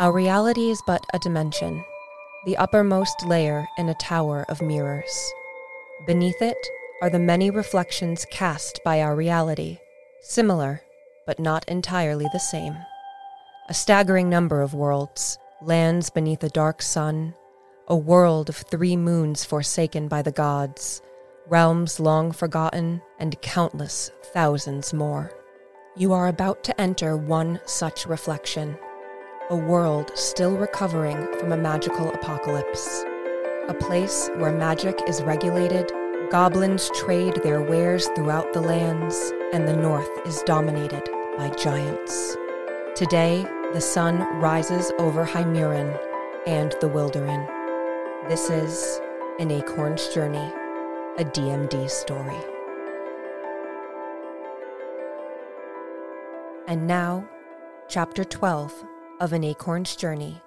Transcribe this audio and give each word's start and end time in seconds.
Our 0.00 0.12
reality 0.12 0.70
is 0.70 0.80
but 0.86 1.04
a 1.12 1.18
dimension, 1.18 1.84
the 2.46 2.56
uppermost 2.56 3.26
layer 3.26 3.68
in 3.76 3.90
a 3.90 3.94
tower 3.94 4.46
of 4.48 4.62
mirrors. 4.62 5.30
Beneath 6.06 6.40
it 6.40 6.56
are 7.02 7.10
the 7.10 7.18
many 7.18 7.50
reflections 7.50 8.24
cast 8.30 8.80
by 8.82 9.02
our 9.02 9.14
reality, 9.14 9.76
similar, 10.22 10.80
but 11.26 11.38
not 11.38 11.68
entirely 11.68 12.26
the 12.32 12.40
same. 12.40 12.78
A 13.68 13.74
staggering 13.74 14.30
number 14.30 14.62
of 14.62 14.72
worlds, 14.72 15.38
lands 15.60 16.08
beneath 16.08 16.42
a 16.42 16.48
dark 16.48 16.80
sun, 16.80 17.34
a 17.86 17.94
world 17.94 18.48
of 18.48 18.56
three 18.56 18.96
moons 18.96 19.44
forsaken 19.44 20.08
by 20.08 20.22
the 20.22 20.32
gods, 20.32 21.02
realms 21.46 22.00
long 22.00 22.32
forgotten, 22.32 23.02
and 23.18 23.38
countless 23.42 24.10
thousands 24.32 24.94
more. 24.94 25.30
You 25.94 26.14
are 26.14 26.28
about 26.28 26.64
to 26.64 26.80
enter 26.80 27.18
one 27.18 27.60
such 27.66 28.06
reflection, 28.06 28.78
a 29.50 29.56
world 29.56 30.12
still 30.14 30.56
recovering 30.56 31.26
from 31.40 31.50
a 31.50 31.56
magical 31.56 32.12
apocalypse, 32.12 33.04
a 33.68 33.74
place 33.74 34.30
where 34.36 34.52
magic 34.52 34.96
is 35.08 35.22
regulated, 35.22 35.90
goblins 36.30 36.88
trade 36.94 37.34
their 37.42 37.60
wares 37.60 38.06
throughout 38.14 38.52
the 38.52 38.60
lands, 38.60 39.32
and 39.52 39.66
the 39.66 39.76
north 39.76 40.08
is 40.24 40.40
dominated 40.42 41.02
by 41.36 41.50
giants. 41.58 42.36
Today, 42.94 43.44
the 43.72 43.80
sun 43.80 44.20
rises 44.38 44.92
over 45.00 45.24
Heimurrin 45.24 45.98
and 46.46 46.70
the 46.80 46.88
Wilderin. 46.88 47.44
This 48.28 48.50
is 48.50 49.00
An 49.40 49.50
Acorn's 49.50 50.06
Journey, 50.14 50.52
a 51.18 51.24
DMD 51.24 51.90
story. 51.90 52.38
And 56.68 56.86
now, 56.86 57.28
Chapter 57.90 58.22
12 58.22 58.84
of 59.20 59.34
An 59.34 59.44
Acorn's 59.44 59.94
Journey, 59.96 60.40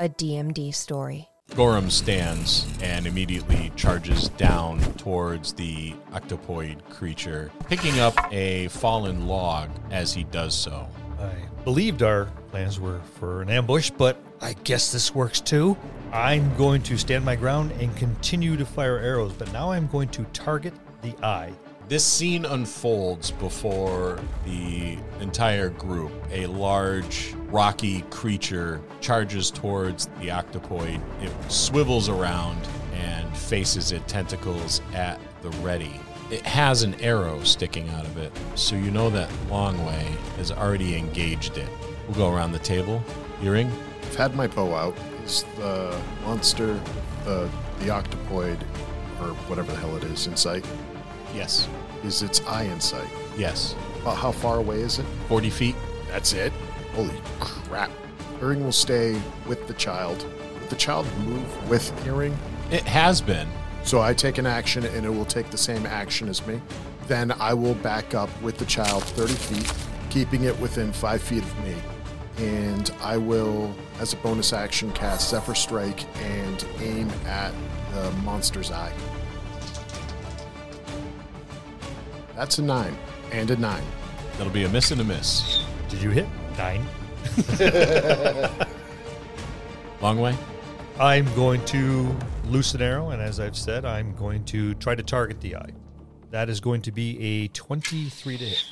a 0.00 0.08
DMD 0.08 0.74
story. 0.74 1.28
Gorham 1.54 1.90
stands 1.90 2.66
and 2.82 3.06
immediately 3.06 3.70
charges 3.76 4.30
down 4.30 4.80
towards 4.94 5.52
the 5.52 5.94
octopoid 6.12 6.82
creature, 6.88 7.52
picking 7.68 8.00
up 8.00 8.14
a 8.32 8.68
fallen 8.68 9.28
log 9.28 9.68
as 9.90 10.14
he 10.14 10.24
does 10.24 10.54
so. 10.54 10.88
I 11.20 11.30
believed 11.62 12.02
our 12.02 12.24
plans 12.50 12.80
were 12.80 13.00
for 13.20 13.42
an 13.42 13.50
ambush, 13.50 13.90
but 13.90 14.18
I 14.40 14.54
guess 14.64 14.92
this 14.92 15.14
works 15.14 15.40
too. 15.40 15.76
I'm 16.10 16.56
going 16.56 16.82
to 16.84 16.96
stand 16.96 17.22
my 17.22 17.36
ground 17.36 17.72
and 17.72 17.94
continue 17.96 18.56
to 18.56 18.64
fire 18.64 18.98
arrows, 18.98 19.34
but 19.34 19.52
now 19.52 19.72
I'm 19.72 19.88
going 19.88 20.08
to 20.08 20.24
target 20.32 20.72
the 21.02 21.14
eye. 21.22 21.52
This 21.88 22.04
scene 22.04 22.44
unfolds 22.44 23.30
before 23.30 24.18
the 24.44 24.98
entire 25.20 25.68
group. 25.68 26.10
A 26.32 26.46
large, 26.46 27.32
rocky 27.46 28.02
creature 28.10 28.80
charges 29.00 29.52
towards 29.52 30.06
the 30.20 30.26
octopoid. 30.26 31.00
It 31.22 31.32
swivels 31.48 32.08
around 32.08 32.58
and 32.92 33.36
faces 33.36 33.92
it, 33.92 34.08
tentacles 34.08 34.82
at 34.94 35.20
the 35.42 35.50
ready. 35.58 36.00
It 36.32 36.42
has 36.42 36.82
an 36.82 37.00
arrow 37.00 37.40
sticking 37.44 37.88
out 37.90 38.04
of 38.04 38.16
it, 38.16 38.32
so 38.56 38.74
you 38.74 38.90
know 38.90 39.08
that 39.10 39.30
Longwei 39.48 40.08
has 40.38 40.50
already 40.50 40.96
engaged 40.96 41.56
it. 41.56 41.68
We'll 42.08 42.16
go 42.16 42.34
around 42.34 42.50
the 42.50 42.58
table. 42.58 43.00
Iring? 43.42 43.70
I've 44.02 44.16
had 44.16 44.34
my 44.34 44.48
bow 44.48 44.74
out. 44.74 44.96
Is 45.24 45.44
the 45.56 45.96
monster, 46.24 46.80
the 47.24 47.48
the 47.78 47.86
octopoid, 47.86 48.60
or 49.20 49.34
whatever 49.46 49.70
the 49.70 49.78
hell 49.78 49.96
it 49.96 50.02
is, 50.02 50.26
in 50.26 50.36
sight? 50.36 50.64
Yes. 51.34 51.68
Is 52.04 52.22
its 52.22 52.40
eye 52.46 52.64
in 52.64 52.80
sight? 52.80 53.08
Yes. 53.36 53.74
About 54.02 54.16
how 54.16 54.32
far 54.32 54.58
away 54.58 54.80
is 54.80 54.98
it? 54.98 55.06
40 55.28 55.50
feet? 55.50 55.76
That's 56.08 56.32
it. 56.32 56.52
Holy 56.94 57.20
crap! 57.40 57.90
Iring 58.40 58.64
will 58.64 58.72
stay 58.72 59.20
with 59.46 59.66
the 59.66 59.74
child. 59.74 60.24
Will 60.60 60.68
the 60.68 60.76
child 60.76 61.06
move 61.18 61.70
with 61.70 61.92
Iring? 62.06 62.36
It 62.70 62.84
has 62.84 63.20
been. 63.20 63.48
So 63.82 64.00
I 64.00 64.14
take 64.14 64.38
an 64.38 64.46
action, 64.46 64.84
and 64.84 65.04
it 65.04 65.10
will 65.10 65.24
take 65.24 65.50
the 65.50 65.58
same 65.58 65.84
action 65.86 66.28
as 66.28 66.44
me. 66.46 66.60
Then 67.06 67.32
I 67.32 67.54
will 67.54 67.74
back 67.74 68.14
up 68.14 68.30
with 68.42 68.58
the 68.58 68.64
child 68.64 69.04
30 69.04 69.34
feet, 69.34 69.72
keeping 70.10 70.44
it 70.44 70.58
within 70.58 70.92
five 70.92 71.22
feet 71.22 71.42
of 71.42 71.64
me. 71.64 71.74
And 72.38 72.90
I 73.00 73.16
will, 73.16 73.74
as 74.00 74.12
a 74.12 74.16
bonus 74.16 74.52
action, 74.52 74.92
cast 74.92 75.30
Zephyr 75.30 75.54
Strike 75.54 76.04
and 76.22 76.66
aim 76.80 77.10
at 77.26 77.52
the 77.94 78.10
monster's 78.24 78.70
eye. 78.70 78.92
That's 82.36 82.58
a 82.58 82.62
nine 82.62 82.96
and 83.32 83.50
a 83.50 83.56
nine. 83.56 83.82
That'll 84.36 84.52
be 84.52 84.64
a 84.64 84.68
miss 84.68 84.90
and 84.90 85.00
a 85.00 85.04
miss. 85.04 85.64
Did 85.88 86.02
you 86.02 86.10
hit? 86.10 86.26
Nine. 86.58 86.86
Longwei? 90.00 90.36
I'm 90.98 91.24
going 91.34 91.64
to 91.66 92.14
loose 92.46 92.74
an 92.74 92.82
arrow, 92.82 93.10
and 93.10 93.20
as 93.20 93.40
I've 93.40 93.56
said, 93.56 93.84
I'm 93.84 94.14
going 94.16 94.44
to 94.46 94.74
try 94.74 94.94
to 94.94 95.02
target 95.02 95.40
the 95.40 95.56
eye. 95.56 95.70
That 96.30 96.48
is 96.48 96.60
going 96.60 96.82
to 96.82 96.92
be 96.92 97.18
a 97.20 97.48
23 97.48 98.38
to 98.38 98.44
hit, 98.44 98.64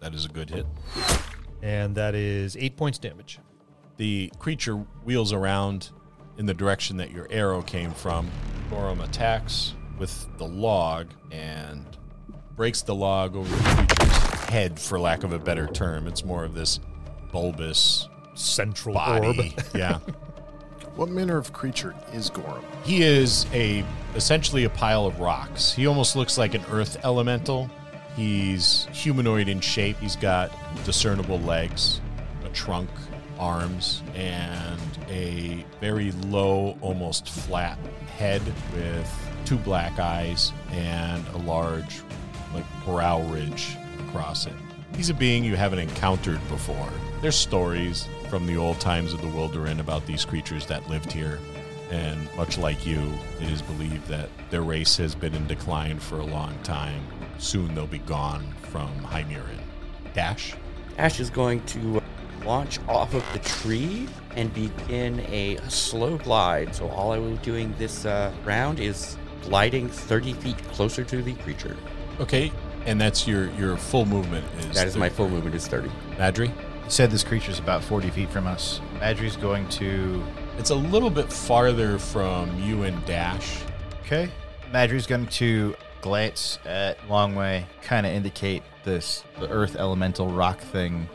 That 0.00 0.14
is 0.14 0.24
a 0.24 0.28
good 0.28 0.50
hit. 0.50 0.66
and 1.62 1.94
that 1.94 2.14
is 2.14 2.56
eight 2.56 2.76
points 2.76 2.98
damage. 2.98 3.38
The 3.96 4.30
creature 4.38 4.76
wheels 5.04 5.32
around 5.32 5.90
in 6.38 6.46
the 6.46 6.54
direction 6.54 6.96
that 6.98 7.10
your 7.10 7.26
arrow 7.30 7.62
came 7.62 7.92
from. 7.92 8.30
Gorham 8.70 9.00
attacks 9.00 9.74
with 9.98 10.26
the 10.38 10.46
log 10.46 11.08
and 11.30 11.84
breaks 12.56 12.82
the 12.82 12.94
log 12.94 13.36
over 13.36 13.54
the 13.54 13.62
creature's 13.64 14.16
head, 14.48 14.78
for 14.78 15.00
lack 15.00 15.24
of 15.24 15.32
a 15.32 15.38
better 15.38 15.66
term. 15.66 16.06
It's 16.06 16.24
more 16.24 16.44
of 16.44 16.54
this 16.54 16.80
bulbous 17.30 18.08
Central 18.34 18.94
body. 18.94 19.54
orb. 19.56 19.64
yeah. 19.74 19.98
What 20.96 21.08
manner 21.08 21.38
of 21.38 21.52
creature 21.52 21.94
is 22.12 22.28
Gorham? 22.28 22.64
He 22.84 23.02
is 23.02 23.46
a 23.52 23.84
essentially 24.14 24.64
a 24.64 24.70
pile 24.70 25.06
of 25.06 25.20
rocks. 25.20 25.72
He 25.72 25.86
almost 25.86 26.16
looks 26.16 26.36
like 26.36 26.54
an 26.54 26.62
earth 26.70 27.02
elemental. 27.04 27.70
He's 28.14 28.86
humanoid 28.92 29.48
in 29.48 29.60
shape. 29.60 29.96
He's 29.98 30.16
got 30.16 30.52
discernible 30.84 31.40
legs, 31.40 32.02
a 32.44 32.50
trunk, 32.50 32.90
arms, 33.38 34.02
and 34.14 34.78
a 35.08 35.64
very 35.80 36.12
low, 36.12 36.76
almost 36.82 37.28
flat 37.28 37.78
head 38.18 38.42
with 38.74 39.10
two 39.46 39.56
black 39.56 39.98
eyes 39.98 40.52
and 40.72 41.26
a 41.28 41.38
large, 41.38 42.02
like 42.54 42.64
brow 42.84 43.22
ridge 43.22 43.76
across 44.08 44.46
it. 44.46 44.54
He's 44.96 45.10
a 45.10 45.14
being 45.14 45.44
you 45.44 45.56
haven't 45.56 45.78
encountered 45.78 46.40
before. 46.48 46.88
There's 47.22 47.36
stories 47.36 48.08
from 48.28 48.46
the 48.46 48.56
old 48.56 48.80
times 48.80 49.12
of 49.12 49.20
the 49.20 49.28
Wilderin 49.28 49.80
about 49.80 50.06
these 50.06 50.24
creatures 50.24 50.66
that 50.66 50.88
lived 50.88 51.12
here. 51.12 51.38
And 51.90 52.34
much 52.36 52.58
like 52.58 52.86
you, 52.86 53.12
it 53.40 53.50
is 53.50 53.62
believed 53.62 54.06
that 54.08 54.28
their 54.50 54.62
race 54.62 54.96
has 54.96 55.14
been 55.14 55.34
in 55.34 55.46
decline 55.46 55.98
for 55.98 56.18
a 56.18 56.24
long 56.24 56.58
time. 56.62 57.02
Soon 57.38 57.74
they'll 57.74 57.86
be 57.86 57.98
gone 57.98 58.46
from 58.62 58.90
Heimurrin. 59.02 59.60
Dash? 60.14 60.54
Ash 60.98 61.20
is 61.20 61.30
going 61.30 61.64
to 61.66 62.02
launch 62.44 62.78
off 62.88 63.14
of 63.14 63.24
the 63.32 63.38
tree 63.38 64.08
and 64.36 64.52
begin 64.54 65.20
a 65.28 65.58
slow 65.68 66.18
glide. 66.18 66.74
So 66.74 66.88
all 66.88 67.12
I 67.12 67.18
will 67.18 67.32
be 67.32 67.36
doing 67.38 67.74
this 67.78 68.04
uh, 68.04 68.32
round 68.44 68.80
is 68.80 69.16
gliding 69.42 69.88
30 69.88 70.34
feet 70.34 70.58
closer 70.72 71.04
to 71.04 71.22
the 71.22 71.34
creature. 71.34 71.76
Okay, 72.20 72.52
and 72.86 73.00
that's 73.00 73.26
your 73.26 73.50
your 73.52 73.76
full 73.76 74.06
movement 74.06 74.44
is 74.58 74.74
That 74.74 74.86
is 74.86 74.96
my 74.96 75.08
full 75.08 75.28
movement 75.28 75.54
is 75.54 75.66
30. 75.66 75.88
Madry? 76.16 76.48
You 76.48 76.90
said 76.90 77.10
this 77.10 77.24
creature's 77.24 77.58
about 77.58 77.82
40 77.82 78.10
feet 78.10 78.30
from 78.30 78.46
us. 78.46 78.80
Madry's 78.98 79.36
going 79.36 79.68
to. 79.70 80.22
It's 80.58 80.70
a 80.70 80.74
little 80.74 81.10
bit 81.10 81.32
farther 81.32 81.98
from 81.98 82.60
you 82.62 82.82
and 82.82 83.04
Dash. 83.06 83.62
Okay. 84.02 84.30
Madry's 84.72 85.06
going 85.06 85.26
to 85.26 85.74
glance 86.00 86.58
at 86.66 86.98
Longwei, 87.08 87.64
kind 87.82 88.04
of 88.04 88.12
indicate 88.12 88.62
this 88.84 89.24
the 89.38 89.48
earth 89.48 89.76
elemental 89.76 90.28
rock 90.28 90.60
thing. 90.60 91.08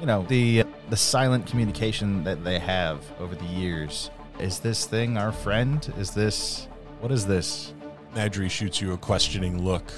You 0.00 0.06
know, 0.06 0.24
the 0.28 0.64
the 0.88 0.96
silent 0.96 1.46
communication 1.46 2.24
that 2.24 2.42
they 2.42 2.58
have 2.58 3.04
over 3.20 3.34
the 3.34 3.44
years. 3.44 4.10
Is 4.38 4.58
this 4.58 4.86
thing 4.86 5.18
our 5.18 5.32
friend? 5.32 5.92
Is 5.98 6.12
this 6.12 6.66
what 7.00 7.12
is 7.12 7.26
this? 7.26 7.74
Madry 8.14 8.50
shoots 8.50 8.80
you 8.80 8.92
a 8.92 8.98
questioning 8.98 9.62
look. 9.62 9.92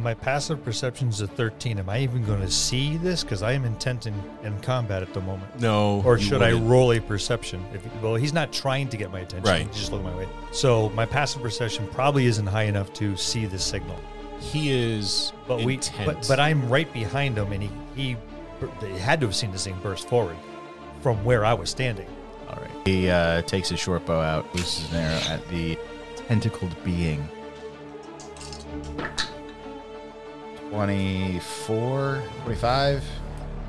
My 0.00 0.14
passive 0.14 0.64
perception 0.64 1.08
is 1.08 1.20
a 1.22 1.26
13. 1.26 1.80
Am 1.80 1.88
I 1.90 1.98
even 2.00 2.24
going 2.24 2.40
to 2.40 2.50
see 2.50 2.96
this? 2.98 3.24
Because 3.24 3.42
I 3.42 3.50
am 3.52 3.64
intent 3.64 4.06
in, 4.06 4.14
in 4.44 4.56
combat 4.60 5.02
at 5.02 5.12
the 5.12 5.20
moment. 5.20 5.58
No. 5.60 6.02
Or 6.04 6.16
should 6.18 6.40
I 6.40 6.52
wouldn't. 6.52 6.70
roll 6.70 6.92
a 6.92 7.00
perception? 7.00 7.64
If, 7.74 7.84
well, 8.00 8.14
he's 8.14 8.32
not 8.32 8.52
trying 8.52 8.88
to 8.90 8.96
get 8.96 9.10
my 9.10 9.20
attention. 9.20 9.50
Right. 9.50 9.66
He's 9.66 9.76
just 9.76 9.90
looking 9.90 10.06
my 10.06 10.16
way. 10.16 10.28
So 10.52 10.90
my 10.90 11.04
passive 11.04 11.42
perception 11.42 11.88
probably 11.88 12.26
isn't 12.26 12.46
high 12.46 12.62
enough 12.64 12.92
to 12.94 13.16
see 13.16 13.44
this 13.46 13.64
signal. 13.64 13.98
He 14.38 14.70
is 14.70 15.32
But 15.48 15.64
we, 15.64 15.74
intent. 15.74 16.06
but, 16.06 16.28
but 16.28 16.38
I'm 16.38 16.68
right 16.68 16.90
behind 16.92 17.36
him, 17.36 17.50
and 17.50 17.60
he, 17.64 17.70
he 17.96 18.16
he 18.80 18.98
had 18.98 19.20
to 19.20 19.26
have 19.26 19.34
seen 19.34 19.50
this 19.50 19.64
thing 19.64 19.76
burst 19.82 20.08
forward 20.08 20.36
from 21.00 21.24
where 21.24 21.44
I 21.44 21.54
was 21.54 21.70
standing. 21.70 22.06
All 22.48 22.56
right. 22.56 22.70
He 22.86 23.10
uh, 23.10 23.42
takes 23.42 23.68
his 23.68 23.80
short 23.80 24.06
bow 24.06 24.20
out, 24.20 24.52
looses 24.54 24.88
an 24.92 24.96
arrow 24.98 25.20
at 25.34 25.48
the 25.48 25.76
tentacled 26.28 26.76
being. 26.84 27.28
24, 30.70 32.22
25, 32.44 33.04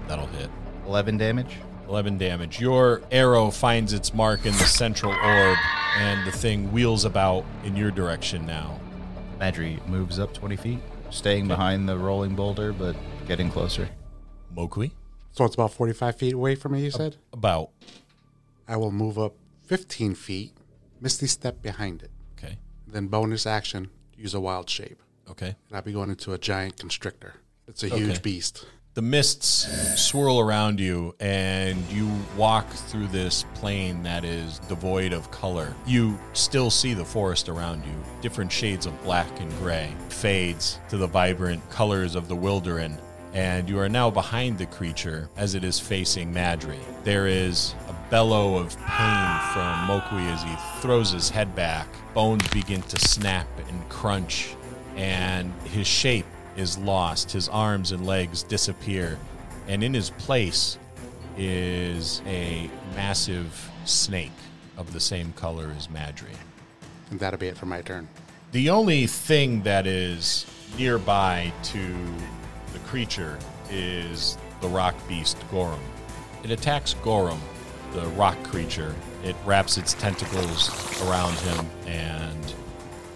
That'll 0.08 0.26
hit. 0.28 0.50
11 0.88 1.18
damage. 1.18 1.58
11 1.88 2.18
damage. 2.18 2.60
Your 2.60 3.02
arrow 3.12 3.52
finds 3.52 3.94
its 3.94 4.14
mark 4.14 4.46
in 4.46 4.54
the 4.54 4.64
central 4.66 5.12
orb, 5.12 5.58
and 5.98 6.26
the 6.26 6.32
thing 6.32 6.72
wheels 6.72 7.06
about 7.06 7.46
in 7.64 7.76
your 7.76 7.92
direction 7.92 8.46
now. 8.46 8.80
Madry 9.40 9.86
moves 9.88 10.18
up 10.20 10.34
20 10.34 10.56
feet, 10.56 10.80
staying 11.12 11.48
behind 11.48 11.88
the 11.88 11.98
rolling 11.98 12.36
boulder, 12.36 12.74
but 12.74 12.96
getting 13.28 13.50
closer. 13.52 13.88
Mo'Quee, 14.56 14.92
So 15.32 15.46
it's 15.46 15.54
about 15.56 15.72
45 15.74 16.16
feet 16.16 16.34
away 16.34 16.56
from 16.56 16.72
me, 16.74 16.84
you 16.84 16.92
said? 16.92 17.18
about. 17.32 17.70
I 18.68 18.78
will 18.78 18.92
move 18.92 19.18
up 19.20 19.36
15 19.64 20.16
feet, 20.16 20.54
Misty 21.02 21.28
step 21.28 21.62
behind 21.62 22.02
it. 22.04 22.12
Okay. 22.38 22.58
Then 22.88 23.08
bonus 23.08 23.46
action, 23.46 23.90
use 24.18 24.34
a 24.34 24.40
wild 24.40 24.70
shape. 24.70 25.02
Okay. 25.32 25.56
And 25.70 25.78
I'd 25.78 25.86
be 25.86 25.94
going 25.94 26.10
into 26.10 26.34
a 26.34 26.38
giant 26.38 26.78
constrictor. 26.78 27.36
It's 27.68 27.84
a 27.84 27.90
huge 27.90 28.22
beast. 28.22 28.66
The 28.96 29.04
mists 29.04 30.02
swirl 30.02 30.40
around 30.40 30.80
you, 30.80 31.16
and 31.20 31.80
you 31.92 32.12
walk 32.36 32.68
through 32.70 33.08
this 33.08 33.46
plain 33.54 34.02
that 34.04 34.26
is 34.26 34.60
devoid 34.68 35.14
of 35.14 35.30
color. 35.30 35.74
You 35.86 36.20
still 36.34 36.72
see 36.72 36.94
the 36.96 37.06
forest 37.06 37.48
around 37.48 37.86
you. 37.86 37.94
Different 38.22 38.52
shades 38.52 38.88
of 38.88 39.02
black 39.04 39.40
and 39.40 39.50
gray 39.60 39.94
fades 40.10 40.80
to 40.90 40.98
the 40.98 41.08
vibrant 41.08 41.70
colors 41.70 42.16
of 42.16 42.28
the 42.28 42.36
wilderin, 42.36 43.00
and 43.34 43.70
you 43.70 43.80
are 43.80 43.88
now 43.88 44.10
behind 44.10 44.58
the 44.58 44.66
creature 44.66 45.30
as 45.38 45.54
it 45.54 45.64
is 45.64 45.80
facing 45.80 46.34
Madry. 46.34 46.80
There 47.04 47.28
is 47.28 47.76
a 47.88 48.10
bellow 48.10 48.58
of 48.58 48.76
pain 48.76 49.40
from 49.54 49.86
Mo'Quee 49.86 50.30
as 50.34 50.42
he 50.42 50.82
throws 50.82 51.12
his 51.12 51.30
head 51.30 51.56
back. 51.56 51.88
Bones 52.16 52.46
begin 52.50 52.82
to 52.82 53.00
snap 53.00 53.48
and 53.70 53.88
crunch, 53.88 54.56
and 55.00 55.54
his 55.64 55.88
shape 55.88 56.26
is 56.58 56.78
lost. 56.78 57.32
His 57.32 57.48
arms 57.48 57.94
and 57.94 58.06
legs 58.06 58.44
disappear, 58.44 59.18
and 59.68 59.82
in 59.82 59.94
his 59.94 60.10
place 60.12 60.78
is 61.38 62.22
a 62.28 62.70
massive 62.96 63.72
snake 63.86 64.34
of 64.78 64.92
the 64.92 65.00
same 65.00 65.32
color 65.34 65.74
as 65.78 65.88
Madry. 65.88 66.36
And 67.12 67.20
that'll 67.20 67.40
be 67.40 67.48
it 67.48 67.58
for 67.58 67.66
my 67.66 67.82
turn. 67.82 68.10
The 68.52 68.70
only 68.70 69.08
thing 69.08 69.62
that 69.64 69.88
is 69.88 70.46
nearby 70.78 71.54
to 71.64 71.96
the 72.74 72.80
creature 72.80 73.40
is 73.72 74.38
the 74.60 74.68
rock 74.68 74.96
beast 75.08 75.38
Gorum. 75.50 75.80
It 76.44 76.52
attacks 76.52 76.94
Gorum, 76.96 77.40
the 77.94 78.06
rock 78.10 78.42
creature. 78.44 78.94
It 79.24 79.36
wraps 79.46 79.78
its 79.78 79.94
tentacles 79.94 80.70
around 81.04 81.36
him 81.36 81.66
and 81.86 82.54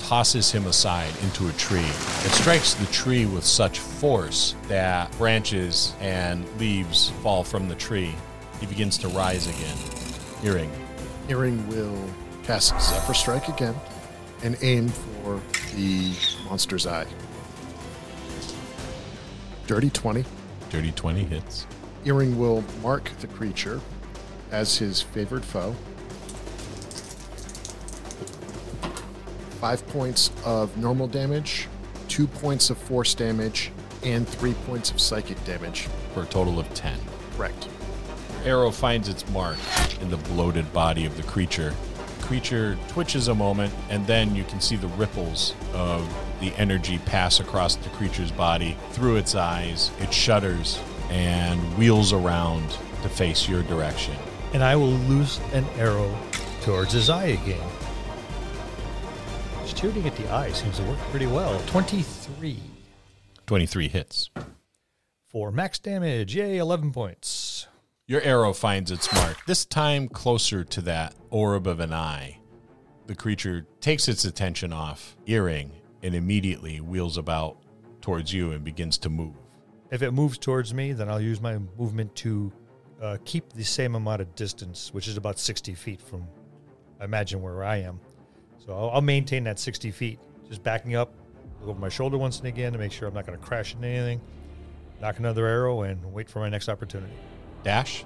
tosses 0.03 0.51
him 0.51 0.67
aside 0.67 1.11
into 1.23 1.47
a 1.47 1.53
tree. 1.53 1.79
It 1.79 2.31
strikes 2.31 2.73
the 2.73 2.85
tree 2.87 3.25
with 3.25 3.45
such 3.45 3.79
force 3.79 4.53
that 4.67 5.09
branches 5.17 5.93
and 6.01 6.45
leaves 6.59 7.09
fall 7.21 7.43
from 7.43 7.69
the 7.69 7.75
tree. 7.75 8.13
He 8.59 8.65
begins 8.65 8.97
to 8.99 9.07
rise 9.07 9.47
again. 9.47 9.77
Iring. 10.43 10.71
Iring 11.29 11.65
will 11.69 11.97
cast 12.43 12.79
Zephyr 12.81 13.13
Strike 13.13 13.47
again 13.47 13.75
and 14.43 14.57
aim 14.61 14.89
for 14.89 15.41
the 15.75 16.13
monster's 16.45 16.85
eye. 16.85 17.07
Dirty 19.67 19.89
20. 19.89 20.25
Dirty 20.69 20.91
20 20.91 21.23
hits. 21.23 21.65
Iring 22.05 22.37
will 22.37 22.61
mark 22.81 23.09
the 23.21 23.27
creature 23.27 23.79
as 24.51 24.77
his 24.77 25.01
favored 25.01 25.45
foe. 25.45 25.73
Five 29.63 29.87
points 29.87 30.29
of 30.43 30.75
normal 30.75 31.07
damage, 31.07 31.69
two 32.09 32.27
points 32.27 32.69
of 32.69 32.77
force 32.77 33.13
damage, 33.13 33.71
and 34.03 34.27
three 34.27 34.55
points 34.67 34.91
of 34.91 34.99
psychic 34.99 35.41
damage. 35.45 35.87
For 36.13 36.23
a 36.23 36.25
total 36.25 36.59
of 36.59 36.73
10. 36.73 36.99
Correct. 37.37 37.69
arrow 38.43 38.71
finds 38.71 39.07
its 39.07 39.25
mark 39.29 39.55
in 40.01 40.09
the 40.09 40.17
bloated 40.17 40.73
body 40.73 41.05
of 41.05 41.15
the 41.15 41.23
creature. 41.23 41.73
Creature 42.19 42.77
twitches 42.89 43.29
a 43.29 43.33
moment, 43.33 43.73
and 43.89 44.05
then 44.05 44.35
you 44.35 44.43
can 44.43 44.59
see 44.59 44.75
the 44.75 44.89
ripples 44.89 45.55
of 45.73 46.13
the 46.41 46.53
energy 46.57 46.97
pass 47.05 47.39
across 47.39 47.77
the 47.77 47.89
creature's 47.91 48.33
body 48.33 48.75
through 48.91 49.15
its 49.15 49.33
eyes. 49.33 49.91
It 50.01 50.13
shudders 50.13 50.77
and 51.09 51.61
wheels 51.77 52.11
around 52.11 52.69
to 53.01 53.07
face 53.07 53.47
your 53.47 53.63
direction. 53.63 54.15
And 54.53 54.61
I 54.61 54.75
will 54.75 54.91
loose 54.91 55.39
an 55.53 55.63
arrow 55.77 56.13
towards 56.63 56.91
his 56.91 57.09
eye 57.09 57.27
again. 57.27 57.72
Shooting 59.83 60.07
at 60.07 60.15
the 60.15 60.29
eye 60.29 60.49
seems 60.53 60.77
to 60.77 60.83
work 60.83 60.97
pretty 61.11 61.27
well. 61.27 61.61
23 61.67 62.57
23 63.45 63.87
hits. 63.89 64.29
for 65.27 65.51
max 65.51 65.77
damage. 65.77 66.33
Yay, 66.33 66.55
11 66.55 66.93
points. 66.93 67.67
Your 68.07 68.21
arrow 68.21 68.53
finds 68.53 68.91
its 68.91 69.13
mark, 69.13 69.45
this 69.45 69.65
time 69.65 70.07
closer 70.07 70.63
to 70.63 70.79
that 70.83 71.15
orb 71.31 71.67
of 71.67 71.81
an 71.81 71.91
eye. 71.91 72.39
The 73.07 73.15
creature 73.15 73.67
takes 73.81 74.07
its 74.07 74.23
attention 74.23 74.71
off 74.71 75.17
Iring 75.27 75.73
and 76.01 76.15
immediately 76.15 76.79
wheels 76.79 77.17
about 77.17 77.57
towards 77.99 78.31
you 78.31 78.53
and 78.53 78.63
begins 78.63 78.97
to 78.99 79.09
move. 79.09 79.35
If 79.91 80.01
it 80.01 80.11
moves 80.11 80.37
towards 80.37 80.73
me, 80.73 80.93
then 80.93 81.09
I'll 81.09 81.19
use 81.19 81.41
my 81.41 81.57
movement 81.77 82.15
to 82.15 82.53
uh, 83.01 83.17
keep 83.25 83.51
the 83.51 83.65
same 83.65 83.95
amount 83.95 84.21
of 84.21 84.33
distance, 84.35 84.93
which 84.93 85.09
is 85.09 85.17
about 85.17 85.39
60 85.39 85.75
feet 85.75 86.01
from, 86.01 86.25
I 87.01 87.03
imagine, 87.03 87.41
where 87.41 87.65
I 87.65 87.81
am. 87.81 87.99
So 88.65 88.73
I'll, 88.73 88.89
I'll 88.91 89.01
maintain 89.01 89.43
that 89.45 89.59
60 89.59 89.91
feet, 89.91 90.19
just 90.47 90.63
backing 90.63 90.95
up, 90.95 91.13
look 91.59 91.69
over 91.71 91.79
my 91.79 91.89
shoulder 91.89 92.17
once 92.17 92.39
and 92.39 92.47
again 92.47 92.73
to 92.73 92.79
make 92.79 92.91
sure 92.91 93.07
I'm 93.07 93.13
not 93.13 93.25
going 93.25 93.37
to 93.37 93.45
crash 93.45 93.73
into 93.73 93.87
anything, 93.87 94.21
knock 95.01 95.19
another 95.19 95.45
arrow, 95.45 95.81
and 95.83 96.13
wait 96.13 96.29
for 96.29 96.39
my 96.39 96.49
next 96.49 96.69
opportunity. 96.69 97.13
Dash, 97.63 98.05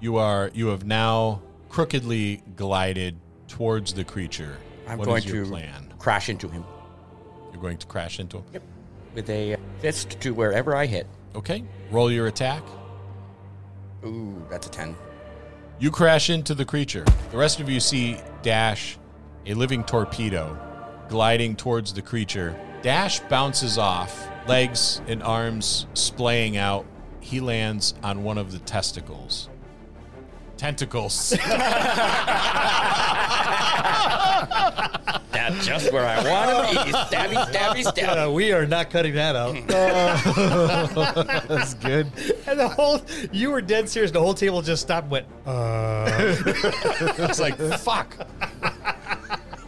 you 0.00 0.16
are 0.16 0.50
you 0.54 0.68
have 0.68 0.84
now 0.84 1.42
crookedly 1.68 2.42
glided 2.56 3.18
towards 3.48 3.92
the 3.94 4.04
creature. 4.04 4.56
I'm 4.86 4.98
What 4.98 5.06
going 5.06 5.18
is 5.24 5.26
your 5.30 5.44
to 5.44 5.50
plan. 5.50 5.92
crash 5.98 6.28
into 6.30 6.48
him 6.48 6.64
You're 7.52 7.60
going 7.60 7.76
to 7.78 7.86
crash 7.86 8.20
into 8.20 8.38
him. 8.38 8.44
Yep. 8.54 8.62
with 9.14 9.30
a 9.30 9.56
fist 9.80 10.18
to 10.20 10.32
wherever 10.34 10.74
I 10.74 10.86
hit. 10.86 11.06
Okay. 11.34 11.64
Roll 11.90 12.10
your 12.10 12.26
attack. 12.26 12.62
Ooh, 14.04 14.46
that's 14.50 14.66
a 14.66 14.70
10. 14.70 14.94
You 15.78 15.90
crash 15.90 16.30
into 16.30 16.54
the 16.54 16.64
creature. 16.64 17.04
The 17.30 17.36
rest 17.36 17.60
of 17.60 17.68
you 17.68 17.80
see 17.80 18.18
Dash, 18.42 18.97
a 19.48 19.54
living 19.54 19.82
torpedo, 19.82 20.56
gliding 21.08 21.56
towards 21.56 21.94
the 21.94 22.02
creature. 22.02 22.54
Dash 22.82 23.20
bounces 23.20 23.78
off, 23.78 24.28
legs 24.46 25.00
and 25.08 25.22
arms 25.22 25.86
splaying 25.94 26.58
out. 26.58 26.84
He 27.20 27.40
lands 27.40 27.94
on 28.02 28.22
one 28.22 28.36
of 28.36 28.52
the 28.52 28.58
testicles. 28.60 29.48
Tentacles. 30.58 31.30
That's 35.30 35.66
just 35.66 35.92
where 35.92 36.04
I 36.06 36.16
want 36.28 36.68
to 36.68 36.84
be. 36.84 36.90
Stabby, 36.92 37.34
stabby, 37.50 37.84
stabby. 37.84 38.26
Uh, 38.26 38.30
we 38.30 38.52
are 38.52 38.66
not 38.66 38.90
cutting 38.90 39.14
that 39.14 39.34
out. 39.34 39.54
That's 41.48 41.74
good. 41.74 42.08
and 42.46 42.58
the 42.60 42.68
whole, 42.68 43.00
you 43.32 43.50
were 43.50 43.62
dead 43.62 43.88
serious. 43.88 44.10
The 44.10 44.20
whole 44.20 44.34
table 44.34 44.60
just 44.60 44.82
stopped 44.82 45.04
and 45.04 45.10
went, 45.10 45.26
uh. 45.46 46.06
it's 47.18 47.40
like, 47.40 47.56
fuck. 47.78 48.14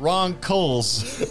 Wrong 0.00 0.34
culls. 0.40 1.18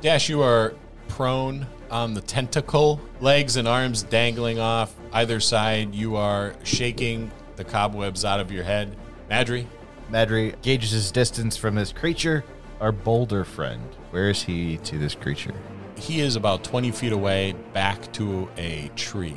Dash, 0.00 0.28
you 0.28 0.40
are 0.40 0.72
prone 1.08 1.66
on 1.90 2.14
the 2.14 2.20
tentacle, 2.22 3.00
legs 3.20 3.56
and 3.56 3.68
arms 3.68 4.02
dangling 4.04 4.58
off 4.58 4.94
either 5.12 5.40
side. 5.40 5.94
You 5.94 6.16
are 6.16 6.54
shaking 6.62 7.30
the 7.56 7.64
cobwebs 7.64 8.24
out 8.24 8.40
of 8.40 8.50
your 8.50 8.64
head. 8.64 8.96
Madry, 9.30 9.66
Madry 10.10 10.54
gauges 10.62 10.92
his 10.92 11.10
distance 11.10 11.56
from 11.56 11.74
this 11.74 11.92
creature. 11.92 12.44
Our 12.80 12.92
boulder 12.92 13.44
friend. 13.44 13.82
Where 14.10 14.30
is 14.30 14.42
he 14.44 14.78
to 14.78 14.96
this 14.96 15.14
creature? 15.14 15.54
he 16.00 16.20
is 16.20 16.36
about 16.36 16.64
20 16.64 16.90
feet 16.90 17.12
away, 17.12 17.54
back 17.72 18.12
to 18.14 18.48
a 18.56 18.90
tree. 18.96 19.36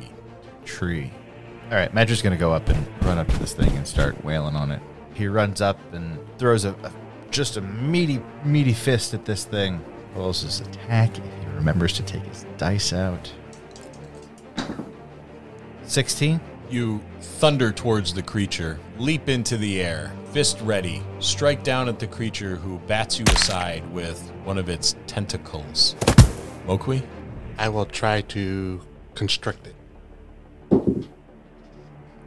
Tree. 0.64 1.12
All 1.70 1.76
right, 1.76 1.94
Madry's 1.94 2.22
going 2.22 2.32
to 2.32 2.38
go 2.38 2.52
up 2.52 2.68
and 2.68 2.86
run 3.02 3.18
up 3.18 3.28
to 3.28 3.38
this 3.38 3.52
thing 3.52 3.70
and 3.76 3.86
start 3.86 4.24
wailing 4.24 4.56
on 4.56 4.70
it. 4.70 4.80
He 5.14 5.28
runs 5.28 5.60
up 5.60 5.78
and 5.92 6.18
throws 6.38 6.64
a, 6.64 6.70
a 6.82 6.90
just 7.34 7.56
a 7.56 7.60
meaty, 7.60 8.22
meaty 8.44 8.72
fist 8.72 9.12
at 9.12 9.24
this 9.24 9.44
thing. 9.44 9.84
Rolls 10.14 10.42
his 10.42 10.60
attack. 10.60 11.18
And 11.18 11.26
he 11.26 11.56
remembers 11.56 11.92
to 11.94 12.02
take 12.04 12.22
his 12.22 12.46
dice 12.56 12.92
out. 12.92 13.32
16. 15.82 16.40
You 16.70 17.02
thunder 17.20 17.72
towards 17.72 18.14
the 18.14 18.22
creature, 18.22 18.78
leap 18.98 19.28
into 19.28 19.56
the 19.56 19.82
air, 19.82 20.12
fist 20.32 20.60
ready, 20.62 21.02
strike 21.18 21.62
down 21.64 21.88
at 21.88 21.98
the 21.98 22.06
creature 22.06 22.56
who 22.56 22.78
bats 22.86 23.18
you 23.18 23.24
aside 23.28 23.92
with 23.92 24.20
one 24.44 24.56
of 24.56 24.68
its 24.68 24.94
tentacles. 25.06 25.96
Mo'Quee? 26.66 27.02
I 27.58 27.68
will 27.68 27.84
try 27.84 28.22
to 28.22 28.80
constrict 29.14 29.66
it. 29.66 29.74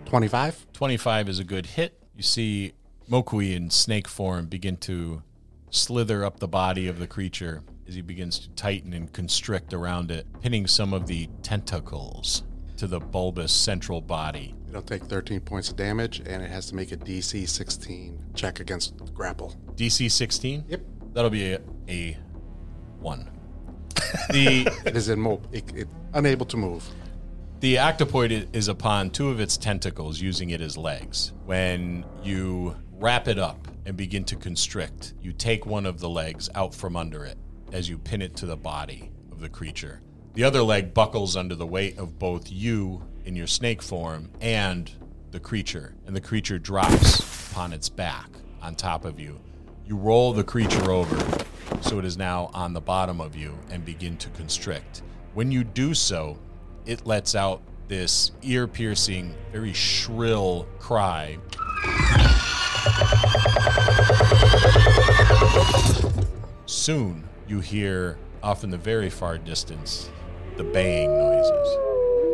25? 0.06 0.68
25 0.74 1.30
is 1.30 1.40
a 1.40 1.44
good 1.44 1.66
hit. 1.66 1.98
You 2.16 2.24
see 2.24 2.74
Mo'Quee 3.10 3.56
in 3.56 3.70
snake 3.70 4.08
form 4.08 4.48
begin 4.48 4.76
to 4.78 5.24
slither 5.70 6.26
up 6.26 6.40
the 6.40 6.48
body 6.48 6.88
of 6.88 7.00
the 7.00 7.08
creature 7.08 7.64
as 7.88 7.96
he 7.96 8.02
begins 8.02 8.38
to 8.40 8.50
tighten 8.50 8.92
and 8.92 9.12
constrict 9.14 9.74
around 9.74 10.12
it, 10.12 10.28
pinning 10.42 10.68
some 10.68 10.94
of 10.94 11.08
the 11.08 11.30
tentacles 11.42 12.44
to 12.76 12.86
the 12.86 13.00
bulbous 13.00 13.52
central 13.54 14.02
body. 14.02 14.54
It'll 14.68 14.82
take 14.82 15.04
13 15.04 15.40
points 15.40 15.70
of 15.70 15.78
damage, 15.78 16.20
and 16.20 16.44
it 16.44 16.50
has 16.50 16.68
to 16.68 16.76
make 16.76 16.92
a 16.92 16.98
DC 16.98 17.48
16 17.48 18.20
check 18.36 18.60
against 18.60 19.14
grapple. 19.14 19.56
DC 19.76 20.12
16? 20.12 20.66
Yep. 20.68 20.82
That'll 21.14 21.30
be 21.30 21.54
a, 21.54 21.60
a 21.88 22.18
1. 23.00 23.30
The 24.32 24.68
It 24.86 24.96
is 24.96 25.10
immobile, 25.10 25.48
it, 25.52 25.64
it, 25.76 25.88
unable 26.14 26.46
to 26.48 26.58
move. 26.58 26.88
The 27.60 27.76
octopoid 27.76 28.54
is 28.54 28.68
upon 28.68 29.10
two 29.10 29.30
of 29.30 29.40
its 29.40 29.58
tentacles, 29.58 30.22
using 30.22 30.52
it 30.52 30.62
as 30.62 30.78
legs. 30.78 31.34
When 31.46 32.06
you 32.22 32.76
wrap 33.00 33.28
it 33.28 33.38
up 33.38 33.68
and 33.86 33.96
begin 33.96 34.24
to 34.26 34.36
constrict, 34.36 35.14
you 35.22 35.32
take 35.32 35.66
one 35.66 35.86
of 35.86 36.00
the 36.00 36.10
legs 36.10 36.50
out 36.56 36.74
from 36.74 36.96
under 36.96 37.26
it 37.26 37.38
as 37.72 37.88
you 37.88 37.98
pin 37.98 38.22
it 38.22 38.36
to 38.38 38.46
the 38.46 38.58
body 38.58 39.12
of 39.32 39.40
the 39.40 39.50
creature. 39.50 40.02
The 40.34 40.44
other 40.44 40.64
leg 40.64 40.94
buckles 40.94 41.36
under 41.36 41.56
the 41.56 41.66
weight 41.66 41.98
of 41.98 42.18
both 42.18 42.52
you 42.52 43.04
in 43.26 43.36
your 43.36 43.48
snake 43.48 43.82
form 43.82 44.30
and 44.42 44.92
the 45.32 45.40
creature, 45.40 45.94
and 46.06 46.16
the 46.16 46.22
creature 46.22 46.58
drops 46.58 47.52
upon 47.52 47.74
its 47.74 47.90
back 47.90 48.30
on 48.62 48.76
top 48.76 49.06
of 49.06 49.20
you. 49.20 49.40
You 49.86 49.96
roll 49.96 50.34
the 50.34 50.44
creature 50.44 50.92
over 50.92 51.46
so 51.82 52.00
it 52.00 52.06
is 52.06 52.18
now 52.18 52.50
on 52.54 52.74
the 52.74 52.82
bottom 52.82 53.22
of 53.22 53.36
you 53.36 53.58
and 53.70 53.86
begin 53.86 54.18
to 54.18 54.30
constrict. 54.30 55.04
When 55.34 55.52
you 55.52 55.64
do 55.64 55.94
so, 55.94 56.40
it 56.86 57.06
lets 57.06 57.36
out 57.36 57.62
this 57.88 58.32
ear 58.42 58.68
piercing, 58.68 59.36
very 59.52 59.74
shrill 59.74 60.68
cry. 60.80 61.38
Soon, 66.66 67.24
you 67.48 67.60
hear 67.60 68.18
off 68.44 68.64
in 68.64 68.70
the 68.70 68.78
very 68.78 69.10
far 69.10 69.38
distance 69.38 70.10
the 70.56 70.64
baying 70.64 71.10
noises. 71.18 71.78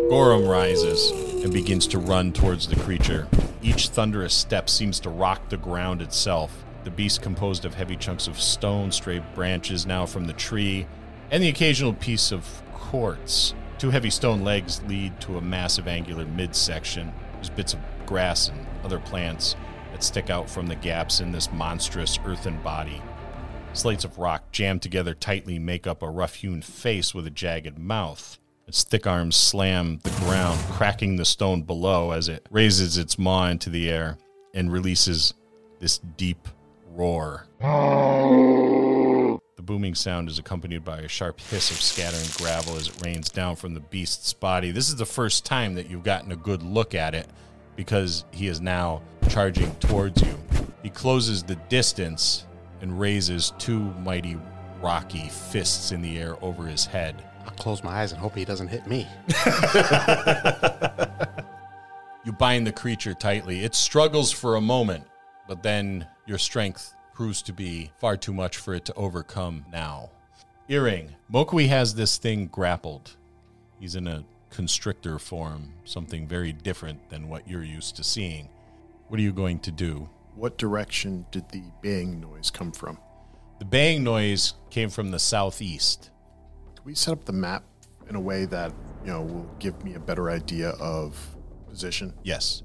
Gorham 0.10 0.46
rises 0.46 1.12
and 1.44 1.52
begins 1.52 1.88
to 1.88 2.00
run 2.00 2.32
towards 2.34 2.68
the 2.68 2.76
creature. 2.76 3.28
Each 3.62 3.90
thunderous 3.90 4.34
step 4.34 4.70
seems 4.70 5.00
to 5.02 5.10
rock 5.10 5.50
the 5.50 5.58
ground 5.58 6.02
itself. 6.02 6.64
The 6.84 6.92
beast, 6.92 7.22
composed 7.22 7.66
of 7.66 7.74
heavy 7.74 7.96
chunks 7.96 8.28
of 8.28 8.40
stone, 8.40 8.92
stray 8.92 9.24
branches 9.34 9.86
now 9.86 10.06
from 10.06 10.26
the 10.26 10.34
tree, 10.34 10.86
and 11.32 11.42
the 11.42 11.50
occasional 11.50 11.94
piece 11.94 12.32
of 12.32 12.62
quartz. 12.74 13.56
Two 13.78 13.90
heavy 13.90 14.10
stone 14.10 14.44
legs 14.44 14.84
lead 14.84 15.20
to 15.22 15.38
a 15.38 15.42
massive 15.42 15.88
angular 15.88 16.26
midsection. 16.26 17.12
There's 17.36 17.50
bits 17.50 17.74
of 17.74 17.80
grass 18.06 18.50
and 18.50 18.68
other 18.84 19.00
plants 19.00 19.56
that 19.94 20.04
stick 20.04 20.30
out 20.30 20.50
from 20.50 20.68
the 20.68 20.76
gaps 20.76 21.22
in 21.22 21.32
this 21.32 21.52
monstrous 21.54 22.20
earthen 22.26 22.58
body. 22.62 23.02
Slates 23.74 24.04
of 24.04 24.18
rock 24.18 24.52
jammed 24.52 24.82
together 24.82 25.14
tightly 25.14 25.60
make 25.60 25.88
up 25.88 26.02
a 26.04 26.10
rough 26.10 26.36
hewn 26.36 26.62
face 26.62 27.14
with 27.14 27.28
a 27.28 27.32
jagged 27.32 27.78
mouth. 27.78 28.40
Its 28.68 28.84
thick 28.84 29.06
arms 29.06 29.36
slam 29.36 30.00
the 30.04 30.10
ground, 30.26 30.60
cracking 30.72 31.16
the 31.16 31.26
stone 31.26 31.62
below 31.62 32.12
as 32.12 32.28
it 32.28 32.48
raises 32.50 32.98
its 32.98 33.20
maw 33.20 33.48
into 33.48 33.70
the 33.70 33.90
air 33.90 34.18
and 34.54 34.72
releases 34.72 35.34
this 35.80 36.00
deep 36.18 36.48
roar. 36.92 37.46
The 39.58 39.64
booming 39.64 39.96
sound 39.96 40.28
is 40.28 40.40
accompanied 40.40 40.84
by 40.84 41.00
a 41.00 41.08
sharp 41.08 41.40
hiss 41.40 41.70
of 41.70 41.78
scattering 41.78 42.30
gravel 42.38 42.78
as 42.78 42.88
it 42.88 43.00
rains 43.06 43.30
down 43.30 43.56
from 43.58 43.76
the 43.76 43.80
beast's 43.80 44.34
body. 44.34 44.72
This 44.72 44.90
is 44.90 44.96
the 44.96 45.06
first 45.06 45.46
time 45.46 45.76
that 45.76 45.90
you've 45.90 46.04
gotten 46.04 46.32
a 46.32 46.36
good 46.36 46.64
look 46.64 46.96
at 46.96 47.14
it 47.14 47.28
because 47.76 48.26
he 48.32 48.48
is 48.48 48.62
now 48.62 49.02
charging 49.30 49.74
towards 49.76 50.22
you. 50.22 50.38
He 50.82 50.90
closes 50.90 51.44
the 51.44 51.56
distance 51.70 52.46
and 52.82 53.00
raises 53.00 53.54
two 53.58 53.80
mighty 53.80 54.38
rocky 54.82 55.30
fists 55.30 55.92
in 55.92 56.02
the 56.02 56.18
air 56.20 56.36
over 56.44 56.66
his 56.66 56.86
head. 56.86 57.24
I'll 57.46 57.52
close 57.52 57.84
my 57.84 57.92
eyes 57.92 58.12
and 58.12 58.20
hope 58.20 58.36
he 58.36 58.46
doesn't 58.46 58.68
hit 58.68 58.88
me. 58.88 59.08
You 62.26 62.32
bind 62.32 62.66
the 62.66 62.72
creature 62.72 63.14
tightly. 63.14 63.66
It 63.66 63.76
struggles 63.76 64.32
for 64.32 64.56
a 64.56 64.62
moment, 64.62 65.06
but 65.46 65.62
then 65.62 66.08
your 66.26 66.38
strength 66.38 66.96
proves 67.14 67.42
to 67.44 67.54
be 67.54 67.92
far 67.98 68.16
too 68.16 68.34
much 68.34 68.58
for 68.58 68.74
it 68.74 68.86
to 68.86 68.94
overcome 68.94 69.66
now. 69.70 70.10
Iring, 70.70 71.16
Mo'Quee 71.28 71.68
has 71.68 71.94
this 71.94 72.18
thing 72.18 72.48
grappled. 72.48 73.18
He's 73.78 73.96
in 73.96 74.08
a 74.08 74.24
constrictor 74.54 75.18
form, 75.18 75.74
something 75.84 76.28
very 76.28 76.54
different 76.54 77.10
than 77.10 77.28
what 77.28 77.48
you're 77.48 77.64
used 77.64 77.96
to 77.96 78.04
seeing. 78.04 78.48
What 79.08 79.20
are 79.20 79.24
you 79.24 79.34
going 79.34 79.60
to 79.62 79.72
do? 79.72 80.10
What 80.36 80.60
direction 80.60 81.26
did 81.32 81.50
the 81.50 81.64
bang 81.82 82.22
noise 82.22 82.52
come 82.52 82.72
from? 82.72 83.00
The 83.58 83.66
bang 83.66 84.04
noise 84.04 84.54
came 84.70 84.90
from 84.90 85.10
the 85.10 85.18
southeast. 85.18 86.12
Can 86.76 86.86
we 86.86 86.94
set 86.94 87.14
up 87.14 87.26
the 87.26 87.34
map 87.34 87.64
in 88.08 88.16
a 88.16 88.20
way 88.20 88.46
that, 88.46 88.72
you 89.04 89.12
know, 89.12 89.22
will 89.24 89.50
give 89.58 89.84
me 89.84 89.96
a 89.96 90.00
better 90.00 90.30
idea 90.30 90.70
of 90.80 91.18
position? 91.68 92.14
Yes. 92.22 92.62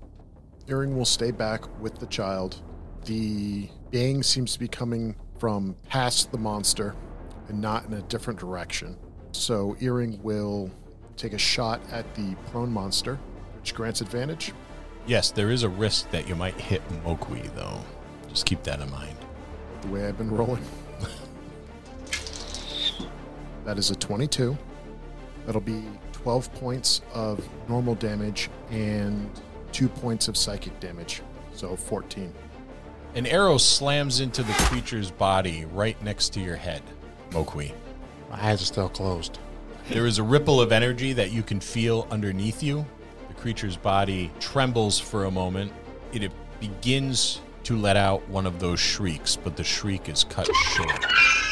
Iring 0.68 0.94
will 0.94 1.06
stay 1.06 1.30
back 1.30 1.80
with 1.80 1.98
the 1.98 2.06
child. 2.06 2.60
The 3.06 3.70
bang 3.90 4.22
seems 4.22 4.52
to 4.52 4.58
be 4.58 4.68
coming 4.68 5.16
from 5.38 5.74
past 5.88 6.32
the 6.32 6.38
monster 6.38 6.94
and 7.48 7.62
not 7.62 7.86
in 7.86 7.94
a 7.94 8.02
different 8.02 8.38
direction. 8.38 8.98
So 9.32 9.74
Iring 9.80 10.22
will 10.22 10.70
take 11.18 11.32
a 11.32 11.38
shot 11.38 11.80
at 11.90 12.14
the 12.14 12.34
prone 12.50 12.72
monster, 12.72 13.18
which 13.58 13.74
grants 13.74 14.00
advantage. 14.00 14.52
Yes, 15.06 15.30
there 15.30 15.50
is 15.50 15.62
a 15.64 15.68
risk 15.68 16.10
that 16.10 16.28
you 16.28 16.34
might 16.34 16.54
hit 16.54 16.82
Mo'Quee, 17.04 17.50
though. 17.54 17.80
Just 18.28 18.46
keep 18.46 18.62
that 18.62 18.80
in 18.80 18.90
mind. 18.90 19.16
The 19.82 19.88
way 19.88 20.06
I've 20.06 20.18
been 20.18 20.30
rolling. 20.30 20.64
that 23.64 23.78
is 23.78 23.90
a 23.90 23.96
22. 23.96 24.56
That'll 25.46 25.60
be 25.60 25.82
12 26.12 26.52
points 26.54 27.00
of 27.14 27.46
normal 27.68 27.94
damage 27.94 28.50
and 28.70 29.30
2 29.72 29.88
points 29.88 30.28
of 30.28 30.36
psychic 30.36 30.78
damage. 30.78 31.22
So 31.54 31.74
14. 31.74 32.32
An 33.14 33.26
arrow 33.26 33.56
slams 33.56 34.20
into 34.20 34.42
the 34.42 34.52
creature's 34.52 35.10
body 35.10 35.64
right 35.72 36.00
next 36.02 36.34
to 36.34 36.40
your 36.40 36.56
head, 36.56 36.82
Mo'Quee. 37.30 37.72
My 38.30 38.44
eyes 38.44 38.60
are 38.60 38.66
still 38.66 38.90
closed. 38.90 39.38
There 39.90 40.06
is 40.06 40.18
a 40.18 40.22
ripple 40.22 40.60
of 40.60 40.70
energy 40.70 41.14
that 41.14 41.32
you 41.32 41.42
can 41.42 41.60
feel 41.60 42.06
underneath 42.10 42.62
you. 42.62 42.84
The 43.28 43.34
creature's 43.34 43.76
body 43.76 44.30
trembles 44.38 44.98
for 44.98 45.24
a 45.24 45.30
moment. 45.30 45.72
It 46.12 46.30
begins 46.60 47.40
to 47.64 47.76
let 47.76 47.96
out 47.96 48.26
one 48.28 48.44
of 48.46 48.60
those 48.60 48.80
shrieks, 48.80 49.36
but 49.36 49.56
the 49.56 49.64
shriek 49.64 50.10
is 50.10 50.24
cut 50.24 50.46
short. 50.54 51.06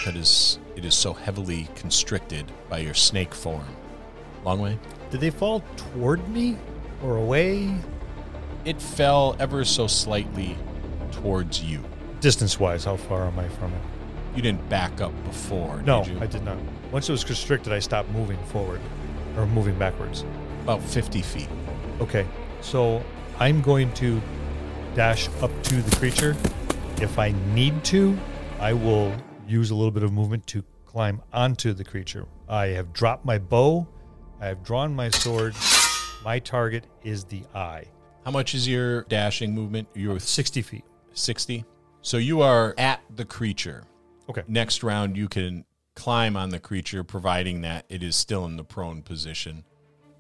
That 0.05 0.17
is, 0.17 0.59
it 0.77 0.85
is 0.85 0.95
so 0.95 1.15
heavily 1.15 1.67
constricted 1.77 2.53
by 2.69 2.79
your 2.79 2.93
snake 2.93 3.35
form. 3.35 3.67
Longwei? 4.45 4.79
Did 5.11 5.21
they 5.21 5.31
fall 5.31 5.63
toward 5.77 6.29
me 6.29 6.59
or 7.03 7.17
away? 7.17 7.75
It 8.67 8.81
fell 8.83 9.35
ever 9.39 9.65
so 9.65 9.87
slightly 9.87 10.59
towards 11.11 11.63
you. 11.63 11.83
Distance 12.21 12.61
wise, 12.61 12.85
how 12.85 12.97
far 12.97 13.27
am 13.27 13.39
I 13.39 13.49
from 13.49 13.73
it? 13.73 13.81
You 14.35 14.43
didn't 14.43 14.69
back 14.69 15.01
up 15.01 15.13
before, 15.25 15.81
No, 15.83 16.05
did 16.05 16.13
you? 16.13 16.21
I 16.21 16.27
did 16.27 16.45
not. 16.45 16.59
Once 16.93 17.09
it 17.09 17.13
was 17.13 17.25
constricted, 17.25 17.73
I 17.73 17.79
stopped 17.79 18.09
moving 18.11 18.39
forward 18.45 18.81
or 19.37 19.47
moving 19.47 19.79
backwards. 19.79 20.25
About 20.63 20.83
50 20.83 21.21
feet. 21.23 21.49
Okay, 22.01 22.27
so 22.61 23.03
I'm 23.39 23.61
going 23.61 23.93
to 23.95 24.21
dash 24.95 25.29
up 25.43 25.51
to 25.65 25.83
the 25.83 25.97
creature. 25.97 26.37
If 27.01 27.19
I 27.19 27.33
need 27.53 27.85
to, 27.85 28.17
I 28.61 28.73
will 28.73 29.15
use 29.47 29.71
a 29.71 29.75
little 29.75 29.91
bit 29.91 30.03
of 30.03 30.13
movement 30.13 30.47
to 30.49 30.65
climb 30.87 31.21
onto 31.33 31.73
the 31.73 31.85
creature. 31.85 32.27
I 32.49 32.69
have 32.69 32.93
dropped 32.93 33.25
my 33.25 33.39
bow. 33.39 33.87
I 34.41 34.47
have 34.47 34.63
drawn 34.63 34.95
my 34.95 35.11
sword. 35.11 35.55
My 36.25 36.39
target 36.39 36.87
is 37.03 37.25
the 37.25 37.43
eye. 37.55 37.85
How 38.25 38.31
much 38.31 38.55
is 38.55 38.67
your 38.67 39.03
dashing 39.05 39.55
movement? 39.55 39.89
You're 39.95 40.19
60 40.19 40.63
feet. 40.63 40.85
60. 41.13 41.65
So 42.01 42.17
you 42.17 42.41
are 42.41 42.75
at 42.79 43.01
the 43.15 43.25
creature. 43.25 43.85
Okay. 44.29 44.43
Next 44.49 44.83
round, 44.83 45.17
you 45.17 45.29
can 45.29 45.65
climb 45.97 46.37
on 46.37 46.51
the 46.51 46.61
creature, 46.61 47.03
providing 47.03 47.63
that 47.63 47.85
it 47.89 48.03
is 48.05 48.15
still 48.15 48.45
in 48.45 48.57
the 48.57 48.63
prone 48.63 49.03
position 49.03 49.65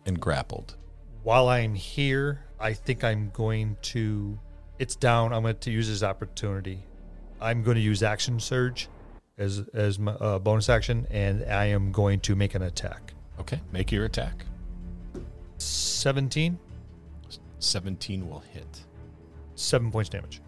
and 0.04 0.18
grappled. 0.18 0.74
While 1.22 1.48
I'm 1.48 1.74
here, 1.74 2.40
I 2.58 2.72
think 2.72 3.04
I'm 3.04 3.30
going 3.30 3.76
to. 3.82 4.38
It's 4.78 4.96
down. 4.96 5.32
I'm 5.32 5.42
going 5.42 5.56
to 5.56 5.70
use 5.70 5.88
this 5.88 6.02
opportunity. 6.02 6.82
I'm 7.40 7.62
going 7.62 7.76
to 7.76 7.80
use 7.80 8.02
action 8.02 8.40
surge 8.40 8.88
as 9.38 9.64
as 9.74 9.98
my 9.98 10.12
uh, 10.12 10.38
bonus 10.38 10.68
action, 10.68 11.06
and 11.10 11.44
I 11.44 11.66
am 11.66 11.92
going 11.92 12.20
to 12.20 12.34
make 12.34 12.54
an 12.54 12.62
attack. 12.62 13.12
Okay, 13.38 13.60
make 13.70 13.92
your 13.92 14.06
attack. 14.06 14.46
17, 15.58 16.58
17 17.58 18.28
will 18.28 18.40
hit. 18.40 18.84
seven 19.54 19.90
points 19.90 20.10
damage. 20.10 20.40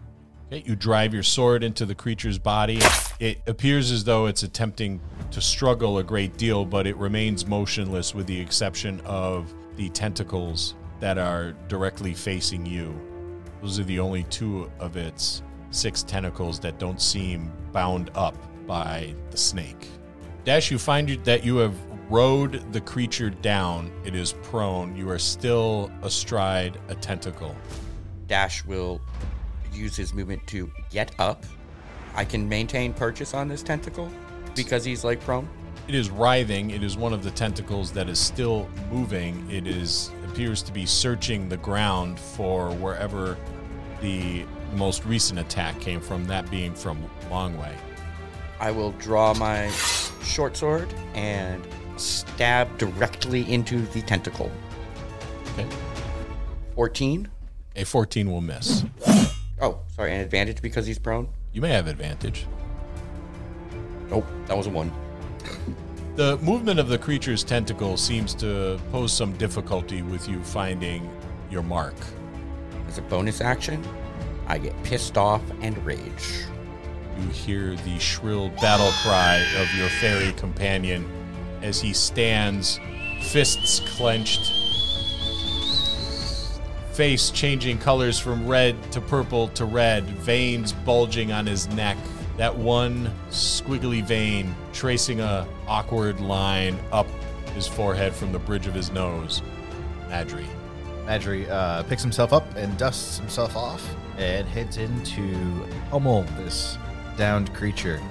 Okay, 0.51 0.63
you 0.65 0.75
drive 0.75 1.13
your 1.13 1.21
sword 1.21 1.63
into 1.63 1.85
the 1.85 1.93
creature's 1.93 2.39
body. 2.39 2.79
It 3.19 3.39
appears 3.45 3.91
as 3.91 4.03
though 4.03 4.25
it's 4.25 4.41
attempting 4.41 4.99
to 5.29 5.41
struggle 5.41 5.99
a 5.99 6.03
great 6.03 6.37
deal, 6.37 6.65
but 6.65 6.87
it 6.87 6.97
remains 6.97 7.45
motionless 7.45 8.15
with 8.15 8.25
the 8.25 8.39
exception 8.39 8.99
of 9.01 9.53
the 9.75 9.89
tentacles 9.89 10.73
that 11.01 11.19
are 11.19 11.51
directly 11.67 12.15
facing 12.15 12.65
you. 12.65 12.99
Those 13.61 13.79
are 13.79 13.83
the 13.83 13.99
only 13.99 14.23
two 14.23 14.71
of 14.79 14.97
its 14.97 15.43
six 15.69 16.01
tentacles 16.01 16.59
that 16.61 16.79
don't 16.79 16.99
seem 16.99 17.51
bound 17.71 18.09
up 18.15 18.35
by 18.65 19.13
the 19.29 19.37
snake. 19.37 19.87
Dash, 20.45 20.71
you 20.71 20.79
find 20.79 21.09
that 21.25 21.45
you 21.45 21.57
have 21.57 21.75
rode 22.09 22.73
the 22.73 22.81
creature 22.81 23.29
down. 23.29 23.91
It 24.03 24.15
is 24.15 24.33
prone. 24.41 24.95
You 24.95 25.11
are 25.11 25.19
still 25.19 25.91
astride 26.01 26.79
a 26.87 26.95
tentacle. 26.95 27.55
Dash 28.25 28.65
will 28.65 28.99
use 29.73 29.95
his 29.95 30.13
movement 30.13 30.45
to 30.47 30.71
get 30.89 31.11
up. 31.19 31.45
I 32.15 32.25
can 32.25 32.47
maintain 32.47 32.93
purchase 32.93 33.33
on 33.33 33.47
this 33.47 33.63
tentacle 33.63 34.09
because 34.55 34.83
he's 34.83 35.03
like 35.03 35.21
prone. 35.21 35.47
It 35.87 35.95
is 35.95 36.09
writhing. 36.09 36.71
It 36.71 36.83
is 36.83 36.97
one 36.97 37.13
of 37.13 37.23
the 37.23 37.31
tentacles 37.31 37.91
that 37.93 38.09
is 38.09 38.19
still 38.19 38.69
moving. 38.91 39.49
It 39.49 39.65
is 39.65 40.11
appears 40.29 40.61
to 40.61 40.71
be 40.71 40.85
searching 40.85 41.49
the 41.49 41.57
ground 41.57 42.19
for 42.19 42.71
wherever 42.75 43.35
the 44.01 44.45
most 44.75 45.03
recent 45.05 45.39
attack 45.39 45.79
came 45.79 45.99
from, 45.99 46.25
that 46.27 46.49
being 46.51 46.73
from 46.73 47.03
Longwei. 47.29 47.73
I 48.59 48.71
will 48.71 48.91
draw 48.93 49.33
my 49.33 49.69
short 50.23 50.55
sword 50.55 50.93
and 51.13 51.65
stab 51.97 52.77
directly 52.77 53.51
into 53.51 53.81
the 53.87 54.01
tentacle. 54.03 54.51
Okay. 55.53 55.67
14. 56.75 57.27
A 57.75 57.83
14 57.83 58.31
will 58.31 58.41
miss. 58.41 58.83
Oh, 59.61 59.79
sorry, 59.87 60.13
an 60.13 60.21
advantage 60.21 60.61
because 60.61 60.85
he's 60.85 60.99
prone? 60.99 61.29
You 61.51 61.61
may 61.61 61.69
have 61.69 61.87
advantage. 61.87 62.45
Nope, 64.09 64.25
that 64.47 64.55
was 64.55 64.67
a 64.67 64.69
1. 64.69 64.91
The 66.15 66.37
movement 66.39 66.81
of 66.81 66.89
the 66.89 66.97
creature's 66.97 67.45
tentacle 67.45 67.95
seems 67.95 68.33
to 68.35 68.77
pose 68.91 69.13
some 69.13 69.31
difficulty 69.37 70.01
with 70.01 70.27
you 70.27 70.43
finding 70.43 71.09
your 71.49 71.63
mark. 71.63 71.93
As 72.89 72.97
a 72.97 73.01
bonus 73.03 73.39
action, 73.39 73.81
I 74.45 74.57
get 74.57 74.75
pissed 74.83 75.17
off 75.17 75.41
and 75.61 75.77
rage. 75.85 76.43
You 77.17 77.29
hear 77.29 77.73
the 77.73 77.97
shrill 77.99 78.49
battle 78.59 78.91
cry 79.01 79.37
of 79.61 79.73
your 79.75 79.87
fairy 79.87 80.33
companion 80.33 81.09
as 81.61 81.79
he 81.79 81.93
stands, 81.93 82.81
fists 83.21 83.79
clenched, 83.95 84.51
face 86.99 87.31
changing 87.31 87.77
colors 87.77 88.19
from 88.19 88.45
red 88.45 88.75
to 88.91 88.99
purple 88.99 89.47
to 89.47 89.63
red, 89.63 90.03
veins 90.03 90.73
bulging 90.73 91.31
on 91.31 91.45
his 91.45 91.69
neck. 91.69 91.95
That 92.35 92.53
one 92.53 93.09
squiggly 93.29 94.03
vein 94.03 94.53
tracing 94.73 95.21
a 95.21 95.47
awkward 95.65 96.19
line 96.19 96.77
up 96.91 97.07
his 97.55 97.65
forehead 97.65 98.13
from 98.13 98.33
the 98.33 98.39
bridge 98.39 98.67
of 98.67 98.73
his 98.73 98.91
nose. 98.91 99.41
Madry. 100.09 100.45
Madry 101.05 101.49
uh, 101.49 101.83
picks 101.83 102.01
himself 102.01 102.33
up 102.33 102.43
and 102.57 102.77
dusts 102.77 103.17
himself 103.17 103.55
off 103.55 103.95
and 104.17 104.45
heads 104.45 104.75
into 104.75 105.65
pummel 105.89 106.23
this 106.35 106.77
downed 107.15 107.53
creature. 107.53 108.01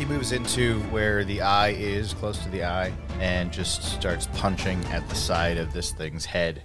He 0.00 0.04
moves 0.04 0.32
into 0.32 0.80
where 0.90 1.22
the 1.24 1.40
eye 1.42 1.76
is, 1.78 2.12
close 2.12 2.38
to 2.38 2.48
the 2.48 2.64
eye, 2.64 2.92
and 3.20 3.52
just 3.52 3.84
starts 3.84 4.26
punching 4.34 4.84
at 4.86 5.08
the 5.08 5.14
side 5.14 5.58
of 5.58 5.72
this 5.72 5.92
thing's 5.92 6.24
head 6.24 6.64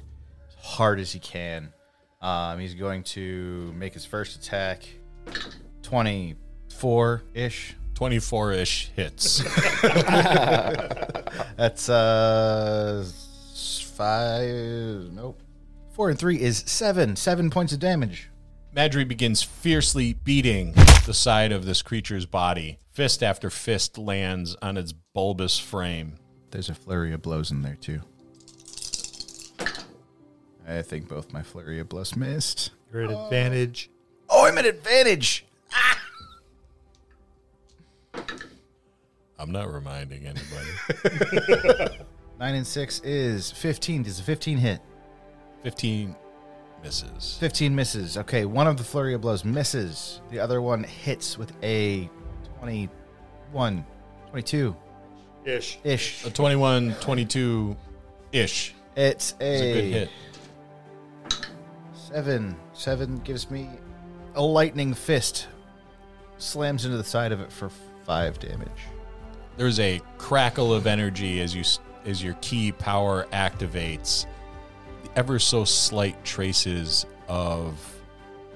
hard 0.67 0.99
as 0.99 1.11
he 1.11 1.19
can. 1.19 1.73
Um, 2.21 2.59
he's 2.59 2.75
going 2.75 3.03
to 3.03 3.73
make 3.75 3.93
his 3.93 4.05
first 4.05 4.35
attack 4.35 4.87
24 5.83 7.23
ish. 7.33 7.75
24 7.93 8.53
ish 8.53 8.91
hits. 8.95 9.39
That's 11.57 11.89
uh 11.89 13.03
five. 13.97 15.11
Nope. 15.11 15.41
Four 15.93 16.11
and 16.11 16.19
three 16.19 16.39
is 16.39 16.59
seven. 16.67 17.15
Seven 17.15 17.49
points 17.49 17.73
of 17.73 17.79
damage. 17.79 18.29
Madry 18.75 19.07
begins 19.07 19.41
fiercely 19.41 20.13
beating 20.13 20.73
the 21.07 21.13
side 21.13 21.51
of 21.51 21.65
this 21.65 21.81
creature's 21.81 22.27
body. 22.27 22.77
Fist 22.91 23.23
after 23.23 23.49
fist 23.49 23.97
lands 23.97 24.55
on 24.61 24.77
its 24.77 24.93
bulbous 25.15 25.57
frame. 25.57 26.15
There's 26.51 26.69
a 26.69 26.75
flurry 26.75 27.11
of 27.13 27.23
blows 27.23 27.49
in 27.49 27.63
there 27.63 27.75
too. 27.75 28.01
I 30.67 30.81
think 30.81 31.07
both 31.07 31.31
my 31.31 31.41
flurry 31.41 31.79
of 31.79 31.87
blows 31.89 32.15
missed. 32.15 32.71
You're 32.91 33.03
at 33.03 33.11
advantage. 33.11 33.89
Oh, 34.29 34.45
I'm 34.45 34.57
at 34.57 34.65
advantage. 34.65 35.45
Ah! 35.71 35.99
I'm 39.39 39.51
not 39.51 39.71
reminding 39.71 40.25
anybody. 40.25 41.97
Nine 42.39 42.55
and 42.55 42.67
six 42.67 42.99
is 43.03 43.51
fifteen. 43.51 44.03
Does 44.03 44.19
a 44.19 44.23
fifteen 44.23 44.57
hit? 44.57 44.79
15 45.63 46.15
misses. 46.83 47.37
15 47.39 47.75
misses. 47.75 48.17
Okay, 48.17 48.45
one 48.45 48.67
of 48.67 48.77
the 48.77 48.83
flurry 48.83 49.13
of 49.15 49.21
blows 49.21 49.43
misses. 49.43 50.21
The 50.29 50.39
other 50.39 50.61
one 50.61 50.83
hits 50.83 51.37
with 51.37 51.51
a 51.63 52.09
21, 52.59 53.85
22 54.29 54.75
Ish. 55.45 55.79
ish. 55.83 56.25
A 56.25 56.29
21, 56.29 56.95
22 57.01 57.75
ish. 58.31 58.75
It's 58.95 59.33
a, 59.41 59.53
It's 59.53 59.61
a 59.61 59.73
good 59.73 59.83
hit. 59.93 60.09
Seven. 62.07 62.55
Seven 62.71 63.17
gives 63.17 63.51
me 63.51 63.67
a 64.35 64.41
lightning 64.41 64.93
fist. 64.93 65.47
Slams 66.37 66.85
into 66.85 66.95
the 66.95 67.03
side 67.03 67.33
of 67.33 67.41
it 67.41 67.51
for 67.51 67.69
five 68.05 68.39
damage. 68.39 68.69
There's 69.57 69.81
a 69.81 69.99
crackle 70.17 70.73
of 70.73 70.87
energy 70.87 71.41
as 71.41 71.53
you 71.53 71.63
as 72.05 72.23
your 72.23 72.35
ki 72.35 72.71
power 72.71 73.27
activates. 73.33 74.25
Ever 75.17 75.37
so 75.37 75.65
slight 75.65 76.23
traces 76.23 77.05
of 77.27 77.77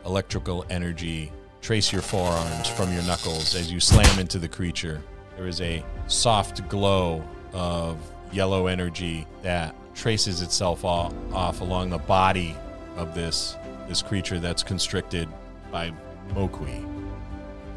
electrical 0.06 0.66
energy 0.70 1.30
trace 1.60 1.92
your 1.92 2.02
forearms 2.02 2.70
from 2.70 2.94
your 2.94 3.04
knuckles 3.04 3.54
as 3.54 3.70
you 3.70 3.82
slam 3.82 4.18
into 4.18 4.40
the 4.40 4.48
creature. 4.48 5.02
There 5.36 5.48
is 5.48 5.60
a 5.60 5.84
soft 6.08 6.70
glow 6.70 7.22
of 7.52 7.98
yellow 8.32 8.68
energy 8.68 9.28
that 9.42 9.76
traces 9.94 10.42
itself 10.42 10.86
off, 10.86 11.14
off 11.34 11.60
along 11.60 11.90
the 11.90 11.98
body 11.98 12.56
of 12.98 13.14
this 13.16 13.58
this 13.88 14.02
creature 14.02 14.40
that's 14.40 14.64
constricted 14.64 15.28
by 15.72 15.92
Mo'Quee. 16.34 16.86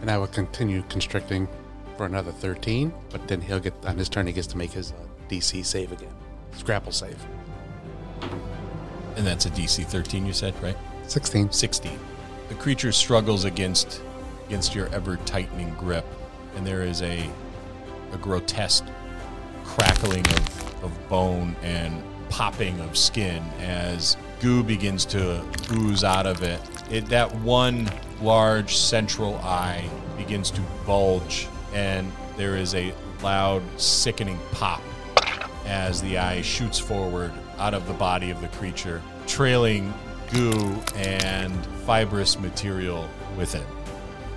And 0.00 0.10
I 0.10 0.18
will 0.18 0.26
continue 0.26 0.82
constricting 0.88 1.48
for 1.96 2.06
another 2.06 2.30
13, 2.30 2.92
but 3.10 3.26
then 3.26 3.40
he'll 3.40 3.60
get, 3.60 3.74
on 3.84 3.96
his 3.96 4.08
turn, 4.08 4.26
he 4.26 4.32
gets 4.32 4.46
to 4.48 4.56
make 4.56 4.70
his 4.70 4.92
uh, 4.92 4.96
DC 5.28 5.64
save 5.64 5.92
again. 5.92 6.12
Grapple 6.62 6.92
save. 6.92 7.16
And 9.16 9.26
that's 9.26 9.46
a 9.46 9.50
DC 9.50 9.84
13 9.84 10.26
you 10.26 10.32
said, 10.32 10.54
right? 10.62 10.76
16. 11.06 11.50
16. 11.50 11.98
The 12.48 12.54
creature 12.54 12.92
struggles 12.92 13.44
against 13.44 14.02
against 14.46 14.74
your 14.74 14.88
ever 14.88 15.16
tightening 15.24 15.74
grip, 15.74 16.04
and 16.56 16.66
there 16.66 16.82
is 16.82 17.02
a 17.02 17.28
a 18.12 18.16
grotesque 18.18 18.84
crackling 19.64 20.26
of, 20.28 20.84
of 20.84 21.08
bone 21.08 21.56
and 21.62 22.02
popping 22.28 22.78
of 22.80 22.96
skin 22.96 23.42
as 23.60 24.16
goo 24.44 24.62
begins 24.62 25.06
to 25.06 25.42
ooze 25.72 26.04
out 26.04 26.26
of 26.26 26.42
it. 26.42 26.60
It 26.90 27.06
that 27.06 27.34
one 27.36 27.90
large 28.20 28.76
central 28.76 29.36
eye 29.36 29.88
begins 30.18 30.50
to 30.50 30.60
bulge, 30.84 31.48
and 31.72 32.12
there 32.36 32.54
is 32.54 32.74
a 32.74 32.92
loud, 33.22 33.62
sickening 33.80 34.38
pop 34.52 34.82
as 35.64 36.02
the 36.02 36.18
eye 36.18 36.42
shoots 36.42 36.78
forward 36.78 37.32
out 37.56 37.72
of 37.72 37.88
the 37.88 37.94
body 37.94 38.30
of 38.30 38.42
the 38.42 38.48
creature, 38.48 39.00
trailing 39.26 39.94
goo 40.30 40.78
and 40.94 41.64
fibrous 41.86 42.38
material 42.38 43.08
with 43.38 43.54
it. 43.54 43.66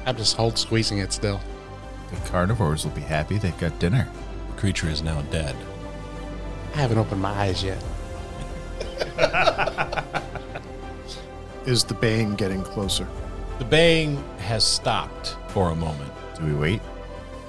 I'm 0.06 0.16
just 0.16 0.38
hold 0.38 0.58
squeezing 0.58 1.00
it 1.00 1.12
still. 1.12 1.42
The 2.12 2.30
carnivores 2.30 2.86
will 2.86 2.94
be 2.94 3.02
happy 3.02 3.40
they've 3.40 3.58
got 3.58 3.78
dinner. 3.78 4.10
The 4.52 4.62
creature 4.62 4.88
is 4.88 5.02
now 5.02 5.22
dead. 5.24 5.54
I 6.74 6.78
haven't 6.78 6.98
opened 6.98 7.22
my 7.22 7.32
eyes 7.32 7.62
yet. 7.62 7.84
Is 11.66 11.84
the 11.84 11.94
baying 11.96 12.36
getting 12.36 12.64
closer? 12.64 13.08
The 13.60 13.66
baying 13.66 14.24
has 14.40 14.64
stopped 14.64 15.36
for 15.50 15.72
a 15.72 15.76
moment. 15.76 16.12
Do 16.40 16.46
we 16.46 16.54
wait? 16.54 16.82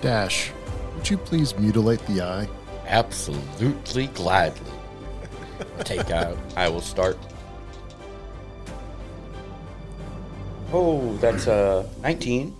Dash, 0.00 0.50
would 0.96 1.08
you 1.08 1.16
please 1.18 1.56
mutilate 1.56 2.04
the 2.06 2.22
eye? 2.22 2.48
Absolutely 2.87 4.06
gladly. 4.08 4.72
Take 5.80 6.11
out. 6.11 6.37
I 6.56 6.68
will 6.68 6.80
start. 6.80 7.16
Oh, 10.72 11.16
that's 11.18 11.46
a 11.46 11.88
19. 12.02 12.54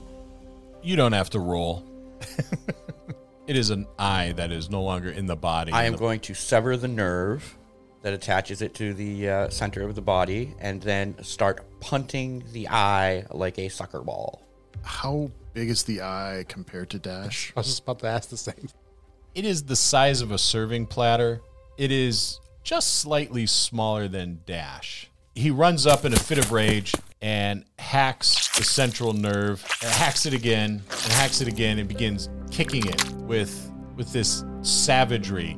You 0.83 0.97
don't 0.97 1.13
have 1.13 1.31
to 1.31 1.41
roll. 1.41 1.85
it 3.47 3.57
is 3.57 3.71
an 3.71 3.87
eye 3.99 4.33
that 4.37 4.51
is 4.53 4.71
no 4.71 4.83
longer 4.83 5.11
in 5.11 5.27
the 5.27 5.37
body. 5.37 5.73
I 5.73 5.85
am 5.85 5.93
The- 5.93 5.99
going 5.99 6.21
to 6.21 6.35
sever 6.35 6.77
the 6.77 6.89
nerve 6.89 7.57
that 8.03 8.13
attaches 8.13 8.63
it 8.63 8.75
to 8.75 8.95
the 8.95 9.29
uh, 9.29 9.49
center 9.49 9.83
of 9.83 9.95
the 9.95 10.03
body 10.03 10.55
and 10.61 10.81
then 10.83 11.23
start 11.23 11.65
punting 11.81 12.45
the 12.53 12.69
eye 12.69 13.25
like 13.31 13.59
a 13.59 13.69
soccer 13.69 14.01
ball. 14.01 14.43
How 14.83 15.31
big 15.53 15.69
is 15.69 15.83
the 15.83 16.03
eye 16.03 16.45
compared 16.49 16.91
to 16.91 16.99
Dash? 16.99 17.53
I 17.57 17.61
was 17.61 17.67
just 17.67 17.83
about 17.83 17.99
to 18.01 18.07
ask 18.07 18.29
the 18.29 18.37
same. 18.37 18.69
It 19.35 19.45
is 19.45 19.65
the 19.65 19.77
size 19.77 20.21
of 20.21 20.31
a 20.31 20.39
serving 20.39 20.87
platter. 20.87 21.41
It 21.77 21.93
is 21.93 22.41
just 22.63 22.97
slightly 22.97 23.47
smaller 23.47 24.09
than 24.09 24.41
Dash. 24.47 25.11
He 25.35 25.51
runs 25.51 25.87
up 25.87 26.05
in 26.05 26.13
a 26.13 26.19
fit 26.19 26.39
of 26.39 26.53
rage 26.53 26.95
and 27.21 27.65
hacks 27.79 28.57
the 28.57 28.65
central 28.65 29.13
nerve, 29.13 29.65
and 29.83 29.91
hacks 29.93 30.27
it 30.27 30.33
again, 30.33 30.83
and 30.89 31.13
hacks 31.13 31.41
it 31.41 31.49
again, 31.49 31.79
and 31.79 31.89
begins 31.89 32.29
kicking 32.51 32.87
it 32.87 33.11
with 33.13 33.73
with 33.97 34.13
this 34.13 34.45
savagery 34.63 35.57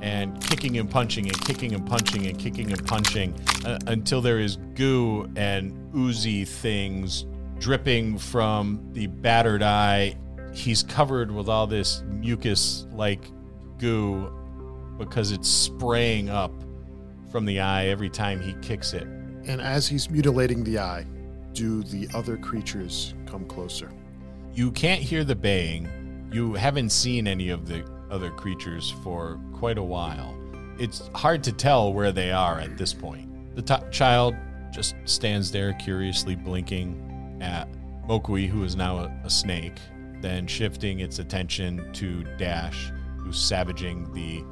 and 0.00 0.40
kicking 0.42 0.78
and 0.78 0.90
punching 0.90 1.26
and 1.26 1.40
kicking 1.44 1.74
and 1.74 1.86
punching 1.86 2.26
and 2.26 2.38
kicking 2.38 2.72
and 2.72 2.86
punching 2.86 3.34
uh, 3.64 3.78
until 3.86 4.20
there 4.20 4.38
is 4.38 4.56
goo 4.74 5.30
and 5.36 5.72
oozy 5.96 6.44
things 6.44 7.26
dripping 7.58 8.18
from 8.18 8.80
the 8.92 9.06
battered 9.06 9.62
eye. 9.62 10.16
He's 10.52 10.82
covered 10.82 11.30
with 11.30 11.48
all 11.48 11.66
this 11.66 12.02
mucus 12.06 12.86
like 12.92 13.24
goo 13.78 14.32
because 14.98 15.32
it's 15.32 15.48
spraying 15.48 16.28
up 16.28 16.52
from 17.30 17.44
the 17.44 17.60
eye 17.60 17.86
every 17.86 18.08
time 18.08 18.40
he 18.40 18.54
kicks 18.62 18.92
it. 18.94 19.04
And 19.04 19.60
as 19.60 19.86
he's 19.86 20.10
mutilating 20.10 20.64
the 20.64 20.78
eye, 20.78 21.06
do 21.52 21.82
the 21.82 22.08
other 22.14 22.36
creatures 22.36 23.14
come 23.26 23.44
closer? 23.46 23.90
You 24.54 24.70
can't 24.72 25.00
hear 25.00 25.24
the 25.24 25.36
baying. 25.36 25.88
You 26.32 26.54
haven't 26.54 26.90
seen 26.90 27.26
any 27.26 27.50
of 27.50 27.66
the 27.66 27.84
other 28.10 28.30
creatures 28.30 28.94
for 29.02 29.40
quite 29.52 29.78
a 29.78 29.82
while. 29.82 30.34
It's 30.78 31.10
hard 31.14 31.42
to 31.44 31.52
tell 31.52 31.92
where 31.92 32.12
they 32.12 32.30
are 32.30 32.60
at 32.60 32.76
this 32.78 32.94
point. 32.94 33.28
The 33.56 33.62
t- 33.62 33.90
child 33.90 34.34
just 34.72 34.94
stands 35.04 35.50
there 35.50 35.72
curiously 35.74 36.36
blinking 36.36 37.38
at 37.40 37.68
Mo'Quee, 38.06 38.48
who 38.48 38.64
is 38.64 38.76
now 38.76 38.98
a, 38.98 39.20
a 39.24 39.30
snake, 39.30 39.76
then 40.20 40.46
shifting 40.46 41.00
its 41.00 41.18
attention 41.18 41.92
to 41.94 42.24
Dash, 42.36 42.90
who's 43.18 43.38
savaging 43.38 44.12
the 44.12 44.44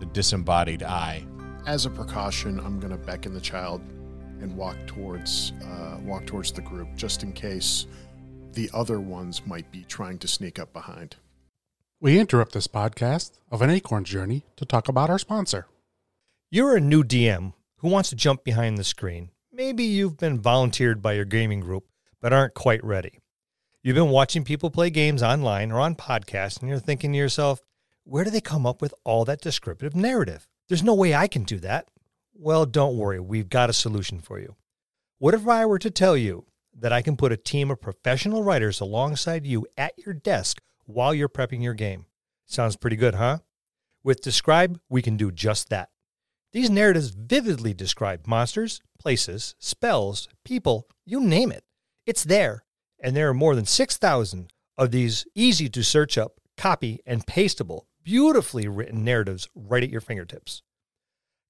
the 0.00 0.06
disembodied 0.06 0.82
eye. 0.82 1.24
As 1.66 1.84
a 1.84 1.90
precaution, 1.90 2.58
I'm 2.58 2.80
going 2.80 2.90
to 2.90 2.96
beckon 2.96 3.34
the 3.34 3.40
child 3.40 3.82
and 4.40 4.56
walk 4.56 4.76
towards 4.86 5.52
uh, 5.62 5.98
walk 6.02 6.26
towards 6.26 6.52
the 6.52 6.62
group, 6.62 6.88
just 6.96 7.22
in 7.22 7.32
case 7.32 7.86
the 8.52 8.70
other 8.74 8.98
ones 8.98 9.42
might 9.46 9.70
be 9.70 9.84
trying 9.84 10.18
to 10.18 10.28
sneak 10.28 10.58
up 10.58 10.72
behind. 10.72 11.16
We 12.02 12.18
interrupt 12.18 12.52
this 12.52 12.66
podcast 12.66 13.32
of 13.50 13.60
an 13.60 13.68
Acorn's 13.68 14.08
journey 14.08 14.46
to 14.56 14.64
talk 14.64 14.88
about 14.88 15.10
our 15.10 15.18
sponsor. 15.18 15.66
You're 16.50 16.74
a 16.74 16.80
new 16.80 17.04
DM 17.04 17.52
who 17.76 17.88
wants 17.88 18.08
to 18.08 18.16
jump 18.16 18.42
behind 18.42 18.78
the 18.78 18.84
screen. 18.84 19.28
Maybe 19.52 19.84
you've 19.84 20.16
been 20.16 20.40
volunteered 20.40 21.02
by 21.02 21.12
your 21.12 21.26
gaming 21.26 21.60
group 21.60 21.84
but 22.18 22.32
aren't 22.32 22.54
quite 22.54 22.82
ready. 22.82 23.18
You've 23.82 23.96
been 23.96 24.08
watching 24.08 24.44
people 24.44 24.70
play 24.70 24.88
games 24.88 25.22
online 25.22 25.70
or 25.70 25.78
on 25.78 25.94
podcasts 25.94 26.60
and 26.60 26.70
you're 26.70 26.78
thinking 26.78 27.12
to 27.12 27.18
yourself, 27.18 27.60
where 28.04 28.24
do 28.24 28.30
they 28.30 28.40
come 28.40 28.64
up 28.64 28.80
with 28.80 28.94
all 29.04 29.26
that 29.26 29.42
descriptive 29.42 29.94
narrative? 29.94 30.48
There's 30.70 30.82
no 30.82 30.94
way 30.94 31.14
I 31.14 31.28
can 31.28 31.44
do 31.44 31.58
that. 31.58 31.88
Well, 32.32 32.64
don't 32.64 32.96
worry, 32.96 33.20
we've 33.20 33.50
got 33.50 33.68
a 33.68 33.74
solution 33.74 34.20
for 34.20 34.40
you. 34.40 34.56
What 35.18 35.34
if 35.34 35.46
I 35.46 35.66
were 35.66 35.78
to 35.78 35.90
tell 35.90 36.16
you 36.16 36.46
that 36.78 36.94
I 36.94 37.02
can 37.02 37.18
put 37.18 37.30
a 37.30 37.36
team 37.36 37.70
of 37.70 37.82
professional 37.82 38.42
writers 38.42 38.80
alongside 38.80 39.46
you 39.46 39.66
at 39.76 39.98
your 39.98 40.14
desk 40.14 40.62
while 40.92 41.14
you're 41.14 41.28
prepping 41.28 41.62
your 41.62 41.74
game? 41.74 42.06
Sounds 42.46 42.76
pretty 42.76 42.96
good, 42.96 43.14
huh? 43.14 43.38
With 44.02 44.22
DSCRYB, 44.22 44.80
we 44.88 45.02
can 45.02 45.16
do 45.16 45.30
just 45.30 45.68
that. 45.68 45.90
These 46.52 46.70
narratives 46.70 47.10
vividly 47.10 47.74
describe 47.74 48.26
monsters, 48.26 48.80
places, 48.98 49.54
spells, 49.58 50.28
people, 50.44 50.88
you 51.04 51.20
name 51.20 51.52
it. 51.52 51.64
It's 52.06 52.24
there, 52.24 52.64
and 53.02 53.14
there 53.14 53.28
are 53.28 53.34
more 53.34 53.54
than 53.54 53.66
6,000 53.66 54.52
of 54.76 54.90
these 54.90 55.26
easy 55.34 55.68
to 55.68 55.84
search 55.84 56.18
up, 56.18 56.40
copy, 56.56 57.00
and 57.06 57.26
pastable, 57.26 57.86
beautifully 58.02 58.66
written 58.66 59.04
narratives 59.04 59.48
right 59.54 59.82
at 59.82 59.90
your 59.90 60.00
fingertips. 60.00 60.62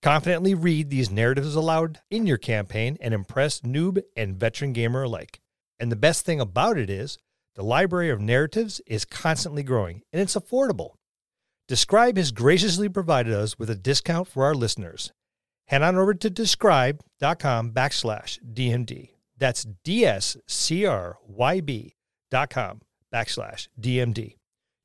Confidently 0.02 0.54
read 0.54 0.90
these 0.90 1.10
narratives 1.10 1.54
aloud 1.54 2.00
in 2.10 2.26
your 2.26 2.38
campaign 2.38 2.98
and 3.00 3.14
impress 3.14 3.60
noob 3.60 4.02
and 4.16 4.36
veteran 4.36 4.72
gamer 4.72 5.02
alike. 5.02 5.40
And 5.78 5.90
the 5.90 5.96
best 5.96 6.26
thing 6.26 6.40
about 6.40 6.76
it 6.76 6.90
is, 6.90 7.18
the 7.54 7.62
library 7.62 8.10
of 8.10 8.20
narratives 8.20 8.80
is 8.86 9.04
constantly 9.04 9.62
growing 9.62 10.02
and 10.12 10.20
it's 10.22 10.36
affordable. 10.36 10.90
DSCRYB 11.68 12.16
has 12.16 12.32
graciously 12.32 12.88
provided 12.88 13.32
us 13.32 13.58
with 13.58 13.70
a 13.70 13.76
discount 13.76 14.26
for 14.26 14.44
our 14.44 14.54
listeners. 14.54 15.12
Head 15.66 15.82
on 15.82 15.96
over 15.96 16.14
to 16.14 16.30
dscryb.com 16.30 17.70
backslash 17.70 18.40
DMD. 18.52 19.10
That's 19.38 19.66
D-S-C-R-Y-B 19.84 20.36
dot 22.30 22.50
com 22.50 22.80
backslash 23.12 23.68
DMD. 23.80 24.36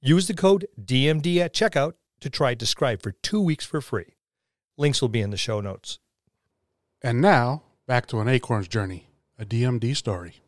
Use 0.01 0.27
the 0.27 0.33
code 0.35 0.67
DMD 0.79 1.37
at 1.37 1.53
checkout 1.53 1.93
to 2.19 2.29
try 2.29 2.53
DSCRYB 2.53 3.01
for 3.01 3.11
two 3.11 3.41
weeks 3.41 3.65
for 3.65 3.81
free. 3.81 4.15
Links 4.77 5.01
will 5.01 5.09
be 5.09 5.21
in 5.21 5.31
the 5.31 5.37
show 5.37 5.61
notes. 5.61 5.99
And 7.01 7.19
now, 7.21 7.63
back 7.87 8.05
to 8.07 8.19
an 8.19 8.27
Acorn's 8.27 8.67
journey, 8.67 9.09
a 9.39 9.45
DMD 9.45 9.95
story. 9.95 10.44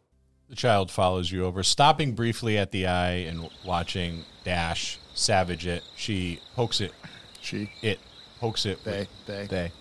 The 0.49 0.55
child 0.55 0.89
follows 0.91 1.31
you 1.31 1.43
over, 1.45 1.61
stopping 1.63 2.13
briefly 2.13 2.57
at 2.57 2.71
the 2.71 2.87
eye 2.87 3.25
and 3.27 3.49
watching 3.65 4.23
Dash 4.45 4.97
savage 5.13 5.67
it. 5.67 5.83
She 5.95 6.39
pokes 6.55 6.79
it. 6.79 6.93
She, 7.41 7.69
It 7.81 7.99
pokes 8.39 8.65
it. 8.65 8.83
they, 8.83 8.99
with- 8.99 9.09
they, 9.25 9.45
They. 9.47 9.71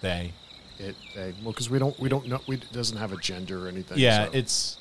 They. 0.00 0.32
it, 0.78 0.96
they. 1.14 1.34
Well, 1.42 1.52
because 1.52 1.68
we 1.68 1.78
don't, 1.78 1.98
we 2.00 2.08
don't 2.08 2.26
know, 2.26 2.40
we 2.48 2.56
it 2.56 2.72
doesn't 2.72 2.96
have 2.96 3.12
a 3.12 3.18
gender 3.18 3.66
or 3.66 3.68
anything. 3.68 3.98
Yeah, 3.98 4.26
so- 4.26 4.30
it's 4.32 4.78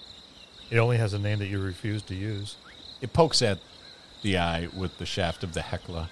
It 0.70 0.78
only 0.78 0.98
has 0.98 1.13
a 1.13 1.20
name 1.20 1.39
that 1.39 1.48
you 1.48 1.60
refuse 1.60 2.02
to 2.04 2.15
use. 2.15 2.56
it 3.02 3.12
pokes 3.12 3.42
at 3.42 3.60
the 4.22 4.38
eye 4.38 4.70
with 4.78 4.98
the 4.98 5.06
shaft 5.06 5.44
of 5.44 5.54
the 5.54 5.62
heckler 5.62 6.08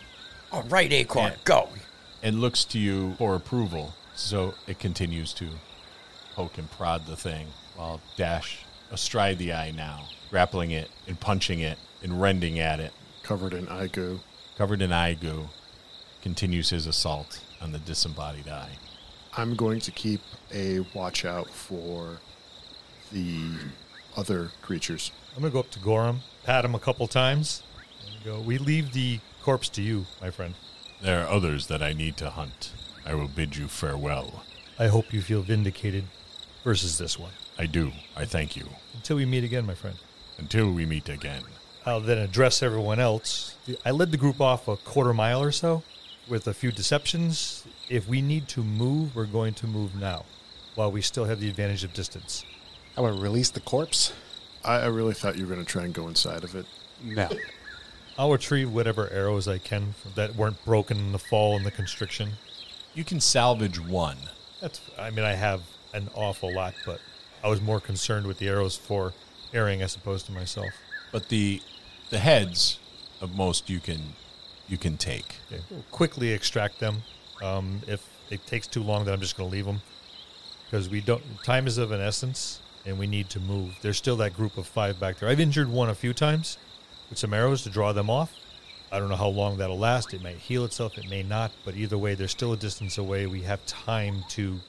All 0.51 0.63
right, 0.63 0.91
Acorn, 0.91 1.31
Yeah. 1.31 1.37
go. 1.45 1.69
and 2.23 2.41
looks 2.41 2.65
to 2.65 2.79
you 2.79 3.15
for 3.17 3.35
approval. 3.35 3.93
So 4.15 4.55
it 4.67 4.79
continues 4.79 5.31
to 5.35 5.47
poke 6.35 6.57
and 6.57 6.69
prod 6.71 7.05
the 7.05 7.15
thing 7.15 7.47
while 7.77 8.01
Dash 8.17 8.65
astride 8.91 9.37
the 9.37 9.53
eye 9.53 9.71
now, 9.71 10.07
grappling 10.29 10.71
it 10.71 10.89
and 11.07 11.19
punching 11.19 11.59
it 11.59 11.77
and 12.03 12.21
rending 12.21 12.59
at 12.59 12.79
it, 12.79 12.91
covered 13.23 13.53
in 13.53 13.67
eye 13.69 13.87
goo. 13.87 14.19
covered 14.57 14.81
in 14.81 14.91
eye 14.91 15.13
goo, 15.13 15.47
continues 16.21 16.71
his 16.71 16.87
assault 16.87 17.41
on 17.61 17.71
the 17.71 17.79
disembodied 17.79 18.47
eye. 18.47 18.71
I'm 19.35 19.55
going 19.55 19.79
to 19.81 19.91
keep 19.91 20.21
a 20.53 20.79
watch 20.93 21.23
out 21.23 21.49
for 21.49 22.17
the 23.11 23.51
other 24.15 24.51
creatures. 24.63 25.11
I'm 25.35 25.41
going 25.41 25.51
to 25.51 25.53
go 25.53 25.59
up 25.59 25.69
to 25.71 25.79
Gorham, 25.79 26.21
pat 26.43 26.65
him 26.65 26.73
a 26.73 26.79
couple 26.79 27.07
times, 27.07 27.61
and 28.05 28.23
go, 28.23 28.39
We 28.39 28.57
leave 28.57 28.93
the 28.93 29.19
corpse 29.43 29.69
to 29.69 29.81
you, 29.83 30.07
my 30.19 30.31
friend. 30.31 30.55
There 31.01 31.23
are 31.23 31.29
others 31.29 31.67
that 31.67 31.83
I 31.83 31.93
need 31.93 32.17
to 32.17 32.31
hunt. 32.31 32.71
I 33.05 33.13
will 33.13 33.27
bid 33.27 33.55
you 33.55 33.67
farewell. 33.67 34.43
I 34.79 34.87
hope 34.87 35.13
you 35.13 35.21
feel 35.21 35.43
vindicated 35.43 36.05
versus 36.63 36.97
this 36.97 37.19
one. 37.19 37.31
I 37.57 37.65
do. 37.65 37.91
I 38.15 38.25
thank 38.25 38.55
you. 38.55 38.67
Until 38.93 39.17
we 39.17 39.25
meet 39.25 39.43
again, 39.43 39.65
my 39.65 39.75
friend. 39.75 39.97
Until 40.37 40.71
we 40.71 40.85
meet 40.85 41.09
again. 41.09 41.43
I'll 41.85 42.01
then 42.01 42.17
address 42.17 42.61
everyone 42.61 42.99
else. 42.99 43.55
I 43.85 43.91
led 43.91 44.11
the 44.11 44.17
group 44.17 44.41
off 44.41 44.67
a 44.67 44.77
quarter 44.77 45.13
mile 45.13 45.41
or 45.41 45.51
so 45.51 45.83
with 46.27 46.47
a 46.47 46.53
few 46.53 46.71
deceptions. 46.71 47.65
If 47.89 48.07
we 48.07 48.21
need 48.21 48.47
to 48.49 48.63
move, 48.63 49.15
we're 49.15 49.25
going 49.25 49.53
to 49.55 49.67
move 49.67 49.95
now 49.95 50.25
while 50.75 50.91
we 50.91 51.01
still 51.01 51.25
have 51.25 51.39
the 51.39 51.49
advantage 51.49 51.83
of 51.83 51.93
distance. 51.93 52.45
I 52.95 53.01
would 53.01 53.19
release 53.19 53.49
the 53.49 53.61
corpse. 53.61 54.13
I, 54.63 54.75
I 54.81 54.85
really 54.87 55.13
thought 55.13 55.37
you 55.37 55.47
were 55.47 55.53
going 55.53 55.65
to 55.65 55.71
try 55.71 55.85
and 55.85 55.93
go 55.93 56.07
inside 56.07 56.43
of 56.43 56.55
it. 56.55 56.65
No. 57.03 57.29
I'll 58.19 58.31
retrieve 58.31 58.71
whatever 58.71 59.09
arrows 59.09 59.47
I 59.47 59.57
can 59.57 59.93
that 60.15 60.35
weren't 60.35 60.63
broken 60.65 60.97
in 60.97 61.11
the 61.11 61.19
fall 61.19 61.55
and 61.55 61.65
the 61.65 61.71
constriction. 61.71 62.31
You 62.93 63.03
can 63.03 63.19
salvage 63.19 63.79
one. 63.79 64.17
That's, 64.59 64.81
I 64.97 65.11
mean, 65.11 65.23
I 65.23 65.33
have 65.33 65.61
an 65.93 66.09
awful 66.15 66.53
lot, 66.53 66.73
but 66.85 66.99
I 67.43 67.47
was 67.49 67.61
more 67.61 67.79
concerned 67.79 68.25
with 68.27 68.39
the 68.39 68.47
arrows 68.47 68.75
for 68.75 69.13
Iring 69.53 69.81
as 69.81 69.95
opposed 69.95 70.25
to 70.25 70.31
myself. 70.31 70.67
but 71.11 71.29
the 71.29 71.61
the 72.09 72.19
heads 72.19 72.79
of 73.21 73.35
most 73.35 73.69
you 73.69 73.79
can 73.79 74.01
you 74.67 74.77
can 74.77 74.97
take. 74.97 75.35
Okay. 75.51 75.63
We'll 75.69 75.83
quickly 75.91 76.31
extract 76.31 76.79
them. 76.79 77.03
Um, 77.41 77.81
if 77.87 78.05
it 78.29 78.45
takes 78.45 78.67
too 78.67 78.83
long, 78.83 79.05
then 79.05 79.13
I'm 79.13 79.21
just 79.21 79.37
going 79.37 79.49
to 79.49 79.55
leave 79.55 79.65
them 79.65 79.81
because 80.65 80.89
we 80.89 80.99
don't. 81.01 81.23
Time 81.43 81.65
is 81.67 81.77
of 81.77 81.91
an 81.91 82.01
essence, 82.01 82.59
and 82.85 82.99
we 82.99 83.07
need 83.07 83.29
to 83.29 83.39
move. 83.39 83.77
There's 83.81 83.97
still 83.97 84.17
that 84.17 84.35
group 84.35 84.57
of 84.57 84.67
five 84.67 84.99
back 84.99 85.19
there. 85.19 85.29
I've 85.29 85.39
injured 85.39 85.69
one 85.69 85.89
a 85.89 85.95
few 85.95 86.13
times 86.13 86.57
with 87.09 87.17
some 87.17 87.33
arrows 87.33 87.63
to 87.63 87.69
draw 87.69 87.93
them 87.93 88.09
off. 88.09 88.33
I 88.91 88.99
don't 88.99 89.09
know 89.09 89.15
how 89.15 89.27
long 89.29 89.57
that'll 89.57 89.77
last. 89.79 90.13
It 90.13 90.21
might 90.21 90.37
heal 90.37 90.65
itself. 90.65 90.97
It 90.97 91.09
may 91.09 91.23
not. 91.23 91.51
But 91.63 91.75
either 91.75 91.97
way, 91.97 92.15
they're 92.15 92.27
still 92.27 92.51
a 92.53 92.57
distance 92.57 92.97
away. 92.97 93.25
We 93.27 93.41
have 93.43 93.65
time 93.65 94.23
to 94.31 94.59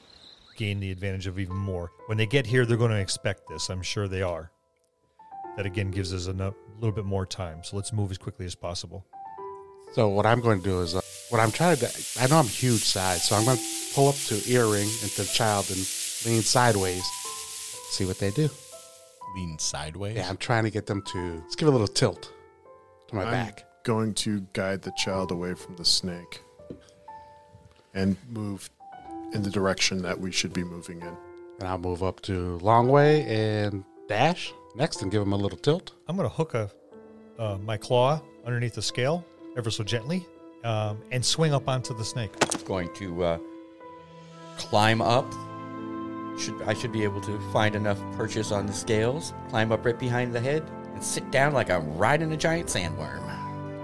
gain 0.59 0.81
the 0.81 0.90
advantage 0.90 1.27
of 1.27 1.38
even 1.38 1.57
more. 1.57 1.90
When 2.07 2.18
they 2.18 2.27
get 2.27 2.47
here, 2.47 2.66
they're 2.66 2.77
going 2.77 2.90
to 2.90 2.99
expect 2.99 3.49
this. 3.49 3.71
I'm 3.71 3.81
sure 3.81 4.09
they 4.09 4.23
are. 4.23 4.51
That 5.57 5.64
again 5.64 5.90
gives 5.90 6.12
us 6.12 6.27
a 6.27 6.33
little 6.33 6.92
bit 6.92 7.05
more 7.05 7.25
time. 7.25 7.64
So 7.64 7.77
let's 7.77 7.92
move 7.92 8.11
as 8.11 8.18
quickly 8.18 8.44
as 8.44 8.55
possible. 8.55 9.07
So 9.94 10.09
what 10.09 10.27
I'm 10.27 10.40
going 10.40 10.59
to 10.59 10.64
do 10.64 10.83
is, 10.83 10.94
uh, 10.94 11.01
what 11.31 11.40
I'm 11.40 11.51
trying 11.51 11.77
to, 11.79 11.90
I 12.21 12.27
know 12.27 12.37
I'm 12.37 12.47
huge 12.47 12.83
size, 12.83 13.27
so 13.27 13.37
I'm 13.37 13.44
going 13.44 13.57
to 13.57 13.62
pull 13.94 14.09
up 14.09 14.16
to 14.27 14.35
Iring 14.53 14.83
into 14.83 15.23
the 15.23 15.31
child 15.33 15.71
and 15.71 15.79
lean 16.27 16.42
sideways, 16.42 17.05
see 17.90 18.05
what 18.05 18.18
they 18.18 18.31
do. 18.31 18.51
Lean 19.37 19.59
sideways. 19.59 20.16
Yeah, 20.16 20.29
I'm 20.29 20.37
trying 20.37 20.64
to 20.64 20.71
get 20.71 20.87
them 20.87 21.03
to 21.12 21.40
let's 21.40 21.57
give 21.57 21.68
a 21.68 21.71
little 21.71 21.87
tilt 21.87 22.33
to 23.09 23.14
my 23.14 23.25
I'm 23.25 23.31
back. 23.31 23.64
going 23.85 24.14
to 24.14 24.47
guide 24.53 24.83
the 24.83 24.92
child 24.97 25.31
away 25.31 25.55
from 25.55 25.77
the 25.77 25.85
snake 25.85 26.42
and 27.94 28.16
move 28.29 28.68
in 29.33 29.43
the 29.43 29.51
direction 29.51 30.03
that 30.03 30.19
we 30.19 30.33
should 30.33 30.53
be 30.53 30.64
moving 30.64 31.01
in. 31.01 31.17
And 31.59 31.69
I'll 31.69 31.79
move 31.79 32.03
up 32.03 32.21
to 32.23 32.59
Longwei 32.62 33.27
and 33.27 33.85
dash 34.09 34.53
next 34.77 35.03
and 35.03 35.11
give 35.11 35.23
him 35.23 35.33
a 35.33 35.37
little 35.37 35.59
tilt. 35.59 35.93
I'm 36.07 36.17
going 36.17 36.29
to 36.29 36.35
hook 36.35 36.55
a 36.55 36.71
uh, 37.38 37.57
my 37.59 37.77
claw 37.77 38.21
underneath 38.45 38.75
the 38.75 38.83
scale 38.83 39.25
ever 39.57 39.71
so 39.71 39.85
gently 39.85 40.27
um, 40.64 40.99
and 41.11 41.25
swing 41.25 41.53
up 41.53 41.69
onto 41.69 41.95
the 41.95 42.05
snake. 42.05 42.33
Going 42.64 42.93
to 42.95 43.25
uh, 43.25 43.38
climb 44.57 45.01
up. 45.01 45.31
Should 46.38 46.62
I 46.62 46.75
should 46.75 46.93
be 46.93 47.03
able 47.03 47.21
to 47.23 47.38
find 47.53 47.75
enough 47.75 47.99
purchase 48.17 48.53
on 48.53 48.67
the 48.67 48.73
scales, 48.73 49.33
climb 49.49 49.73
up 49.73 49.85
right 49.85 49.99
behind 49.99 50.33
the 50.33 50.41
head, 50.41 50.62
and 50.95 51.03
sit 51.03 51.29
down 51.31 51.53
like 51.53 51.71
I'm 51.71 51.97
riding 51.97 52.33
a 52.33 52.37
giant 52.37 52.69
sandworm. 52.69 53.25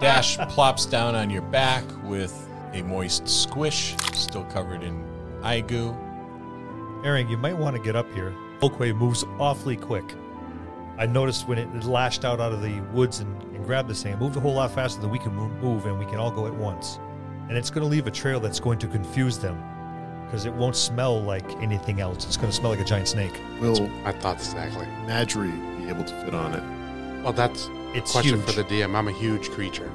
Dash 0.01 0.37
plops 0.51 0.87
down 0.87 1.15
on 1.15 1.31
your 1.31 1.43
back 1.43 1.85
with 2.05 2.49
a 2.73 2.83
moist 2.83 3.29
squish, 3.29 3.95
still 4.13 4.45
covered 4.45 4.83
in 4.83 5.04
eye 5.45 5.61
goo. 5.61 5.95
Aaron, 7.05 7.29
you 7.29 7.37
might 7.37 7.57
want 7.57 7.77
to 7.77 7.83
get 7.83 7.95
up 7.95 8.11
here. 8.15 8.35
Oakway 8.61 8.97
moves 8.97 9.25
awfully 9.39 9.77
quick. 9.77 10.15
I 10.97 11.07
noticed 11.07 11.47
when 11.49 11.59
it 11.59 11.85
lashed 11.85 12.25
out 12.25 12.41
out 12.41 12.53
of 12.53 12.63
the 12.63 12.81
woods 12.93 13.21
and, 13.21 13.43
and 13.55 13.65
grabbed 13.65 13.89
this 13.89 14.03
thing, 14.03 14.13
it 14.15 14.19
moved 14.19 14.37
a 14.37 14.41
whole 14.41 14.55
lot 14.55 14.71
faster 14.71 15.01
than 15.01 15.11
we 15.11 15.19
can 15.19 15.35
move, 15.35 15.87
and 15.87 15.99
we 15.99 16.07
can 16.07 16.17
all 16.17 16.31
go 16.31 16.47
at 16.47 16.55
once. 16.55 16.99
And 17.49 17.59
it's 17.59 17.69
going 17.69 17.83
to 17.83 17.89
leave 17.89 18.07
a 18.07 18.11
trail 18.11 18.41
that's 18.41 18.61
going 18.61 18.79
to 18.79 18.87
confuse 18.87 19.39
them 19.39 19.63
because 20.25 20.47
it 20.47 20.55
won't 20.55 20.77
smell 20.77 21.21
like 21.23 21.45
anything 21.61 22.01
else. 22.01 22.25
It's 22.25 22.37
going 22.39 22.49
to 22.51 22.57
smell 22.57 22.71
like 22.71 22.81
a 22.81 22.85
giant 22.85 23.09
snake. 23.09 23.39
Will 23.61 23.91
I 24.05 24.13
thought 24.13 24.37
exactly. 24.37 24.87
Madry 25.05 25.53
be 25.77 25.89
able 25.89 26.05
to 26.05 26.25
fit 26.25 26.33
on 26.35 26.55
it? 26.55 27.23
Well, 27.23 27.33
that's 27.35 27.69
It's 27.93 28.11
a 28.11 28.13
question 28.13 28.37
huge. 28.39 28.47
for 28.47 28.63
the 28.63 28.65
DM. 28.65 28.95
I'm 28.97 29.09
a 29.09 29.13
huge 29.13 29.51
creature. 29.51 29.91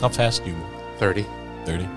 How 0.00 0.08
fast 0.08 0.44
do 0.44 0.50
you 0.50 0.56
move? 0.56 0.68
30. 0.98 1.26
30? 1.64 1.88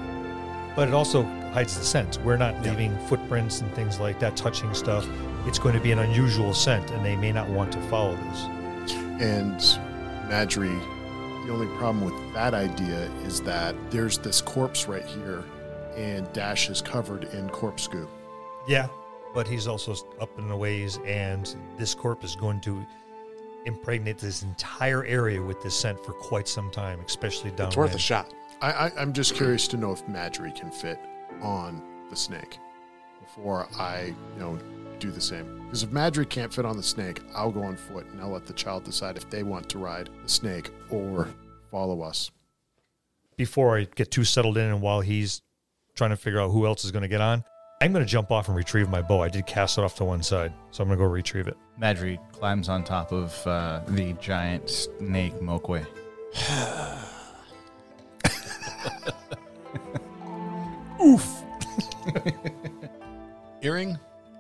But 0.75 0.88
it 0.88 0.93
also 0.93 1.23
hides 1.53 1.77
the 1.77 1.83
scent. 1.86 2.19
We're 2.23 2.38
not 2.38 2.53
Yeah. 2.55 2.71
leaving 2.71 2.97
footprints 3.07 3.62
and 3.62 3.73
things 3.73 3.99
like 3.99 4.19
that, 4.19 4.36
touching 4.36 4.73
stuff. 4.73 5.07
It's 5.45 5.60
going 5.60 5.73
to 5.75 5.79
be 5.81 5.91
an 5.91 5.99
unusual 5.99 6.53
scent, 6.53 6.91
and 6.91 7.03
they 7.05 7.15
may 7.15 7.31
not 7.31 7.49
want 7.49 7.71
to 7.73 7.81
follow 7.89 8.15
this. 8.15 8.43
And 9.19 9.60
Madry, 10.29 10.77
the 11.45 11.53
only 11.53 11.67
problem 11.77 12.03
with 12.03 12.33
that 12.33 12.53
idea 12.53 13.10
is 13.25 13.41
that 13.41 13.75
there's 13.89 14.17
this 14.17 14.41
corpse 14.41 14.88
right 14.88 15.05
here, 15.05 15.43
and 15.95 16.31
Dash 16.33 16.69
is 16.69 16.81
covered 16.81 17.23
in 17.25 17.49
corpse 17.49 17.88
goo. 17.88 18.07
Yeah, 18.67 18.88
but 19.33 19.47
he's 19.47 19.67
also 19.67 19.95
up 20.19 20.38
in 20.38 20.47
the 20.49 20.55
ways, 20.55 20.99
and 21.05 21.55
this 21.77 21.95
corpse 21.95 22.25
is 22.25 22.36
going 22.36 22.60
to 22.62 22.86
impregnate 23.65 24.17
this 24.17 24.43
entire 24.43 25.03
area 25.05 25.41
with 25.41 25.62
this 25.63 25.77
scent 25.77 26.03
for 26.05 26.13
quite 26.13 26.47
some 26.47 26.69
time, 26.71 26.99
especially 27.05 27.51
down 27.51 27.67
It's 27.67 27.77
worth 27.77 27.95
a 27.95 27.99
shot. 27.99 28.33
I, 28.62 28.71
I, 28.71 28.91
I'm 28.97 29.13
just 29.13 29.36
curious 29.36 29.67
to 29.69 29.77
know 29.77 29.91
if 29.91 30.05
Madry 30.07 30.53
can 30.55 30.71
fit 30.71 30.99
on 31.41 31.82
the 32.10 32.15
snake 32.15 32.58
before 33.19 33.67
I, 33.78 34.13
you 34.36 34.39
know, 34.39 34.58
do 35.00 35.12
the 35.12 35.21
same. 35.21 35.63
Because 35.65 35.84
if 35.84 35.89
Madry 35.89 36.28
can't 36.28 36.54
fit 36.54 36.65
on 36.65 36.78
the 36.78 36.84
snake, 36.84 37.21
I'll 37.36 37.52
go 37.52 37.63
on 37.63 37.76
foot 37.76 38.06
and 38.08 38.21
I'll 38.21 38.30
let 38.30 38.45
the 38.45 38.54
child 38.54 38.84
decide 38.84 39.17
if 39.17 39.30
they 39.30 39.43
want 39.43 39.69
to 39.69 39.78
ride 39.78 40.10
the 40.23 40.30
snake 40.30 40.71
or 40.89 41.28
follow 41.71 42.02
us. 42.02 42.32
Before 43.36 43.78
I 43.78 43.84
get 43.84 44.10
too 44.10 44.23
settled 44.23 44.58
in, 44.58 44.65
and 44.65 44.82
while 44.82 45.02
he's 45.02 45.41
trying 45.95 46.10
to 46.10 46.15
figure 46.15 46.39
out 46.39 46.50
who 46.50 46.65
else 46.65 46.84
is 46.86 46.91
going 46.91 47.04
to 47.04 47.08
get 47.08 47.21
on, 47.21 47.43
I'm 47.82 47.93
going 47.93 48.04
to 48.04 48.10
jump 48.10 48.32
off 48.32 48.47
and 48.47 48.58
retrieve 48.58 48.89
my 48.89 49.04
bow. 49.04 49.21
I 49.21 49.30
did 49.30 49.45
cast 49.45 49.78
it 49.78 49.84
off 49.84 49.95
to 49.97 50.06
one 50.06 50.23
side, 50.23 50.52
so 50.71 50.82
I'm 50.82 50.89
going 50.89 50.97
to 50.97 51.06
go 51.06 51.10
retrieve 51.10 51.47
it. 51.47 51.58
Madry 51.80 52.17
climbs 52.32 52.69
on 52.69 52.84
top 52.84 53.12
of 53.12 53.45
uh, 53.45 53.82
the 53.89 54.13
giant 54.13 54.67
snake 54.67 55.39
Mo'Quee. 55.39 55.86
Iring? 63.63 63.97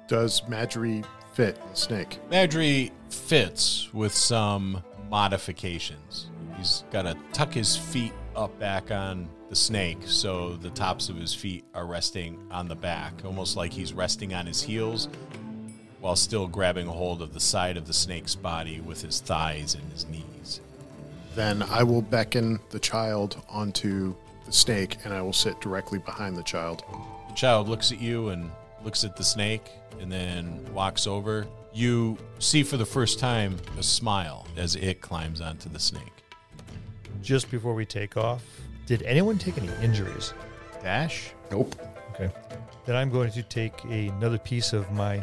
Does 0.07 0.41
Madry 0.41 1.05
fit 1.33 1.59
the 1.69 1.75
snake? 1.75 2.19
Madry 2.31 2.91
fits 3.09 3.89
with 3.93 4.13
some 4.13 4.83
modifications. 5.09 6.29
He's 6.57 6.83
got 6.91 7.03
to 7.03 7.15
tuck 7.33 7.53
his 7.53 7.75
feet 7.75 8.13
up 8.35 8.57
back 8.59 8.91
on 8.91 9.29
the 9.49 9.55
snake 9.55 9.99
so 10.05 10.57
the 10.57 10.69
tops 10.71 11.09
of 11.09 11.15
his 11.15 11.33
feet 11.33 11.63
are 11.73 11.85
resting 11.85 12.39
on 12.51 12.67
the 12.67 12.75
back, 12.75 13.13
almost 13.23 13.55
like 13.55 13.71
he's 13.71 13.93
resting 13.93 14.33
on 14.33 14.45
his 14.45 14.61
heels 14.61 15.07
while 15.99 16.15
still 16.15 16.47
grabbing 16.47 16.87
a 16.87 16.91
hold 16.91 17.21
of 17.21 17.33
the 17.33 17.39
side 17.39 17.77
of 17.77 17.87
the 17.87 17.93
snake's 17.93 18.35
body 18.35 18.81
with 18.81 19.01
his 19.01 19.19
thighs 19.19 19.75
and 19.75 19.91
his 19.91 20.07
knees. 20.07 20.61
Then 21.35 21.63
I 21.63 21.83
will 21.83 22.01
beckon 22.01 22.59
the 22.69 22.79
child 22.79 23.41
onto 23.49 24.15
the 24.47 24.53
snake 24.53 24.97
and 25.03 25.13
I 25.13 25.21
will 25.21 25.33
sit 25.33 25.61
directly 25.61 25.99
behind 25.99 26.35
the 26.35 26.41
child. 26.41 26.83
The 27.27 27.35
child 27.35 27.69
looks 27.69 27.91
at 27.91 28.01
you 28.01 28.29
and 28.29 28.49
looks 28.83 29.03
at 29.03 29.15
the 29.15 29.23
snake 29.23 29.69
and 30.01 30.11
then 30.11 30.65
walks 30.73 31.05
over. 31.05 31.45
You 31.73 32.17
see 32.39 32.63
for 32.63 32.77
the 32.77 32.85
first 32.85 33.19
time 33.19 33.57
a 33.77 33.83
smile 33.83 34.47
as 34.55 34.75
it 34.75 35.01
climbs 35.01 35.41
onto 35.41 35.69
the 35.69 35.79
snake. 35.79 36.01
Just 37.21 37.51
before 37.51 37.75
we 37.75 37.85
take 37.85 38.17
off, 38.17 38.43
did 38.87 39.03
anyone 39.03 39.37
take 39.37 39.57
any 39.57 39.69
injuries? 39.83 40.33
Dash? 40.81 41.31
Nope. 41.51 41.75
Okay. 42.13 42.31
Then 42.85 42.95
I'm 42.95 43.11
going 43.11 43.31
to 43.31 43.43
take 43.43 43.83
another 43.83 44.37
piece 44.39 44.73
of 44.73 44.91
my 44.91 45.21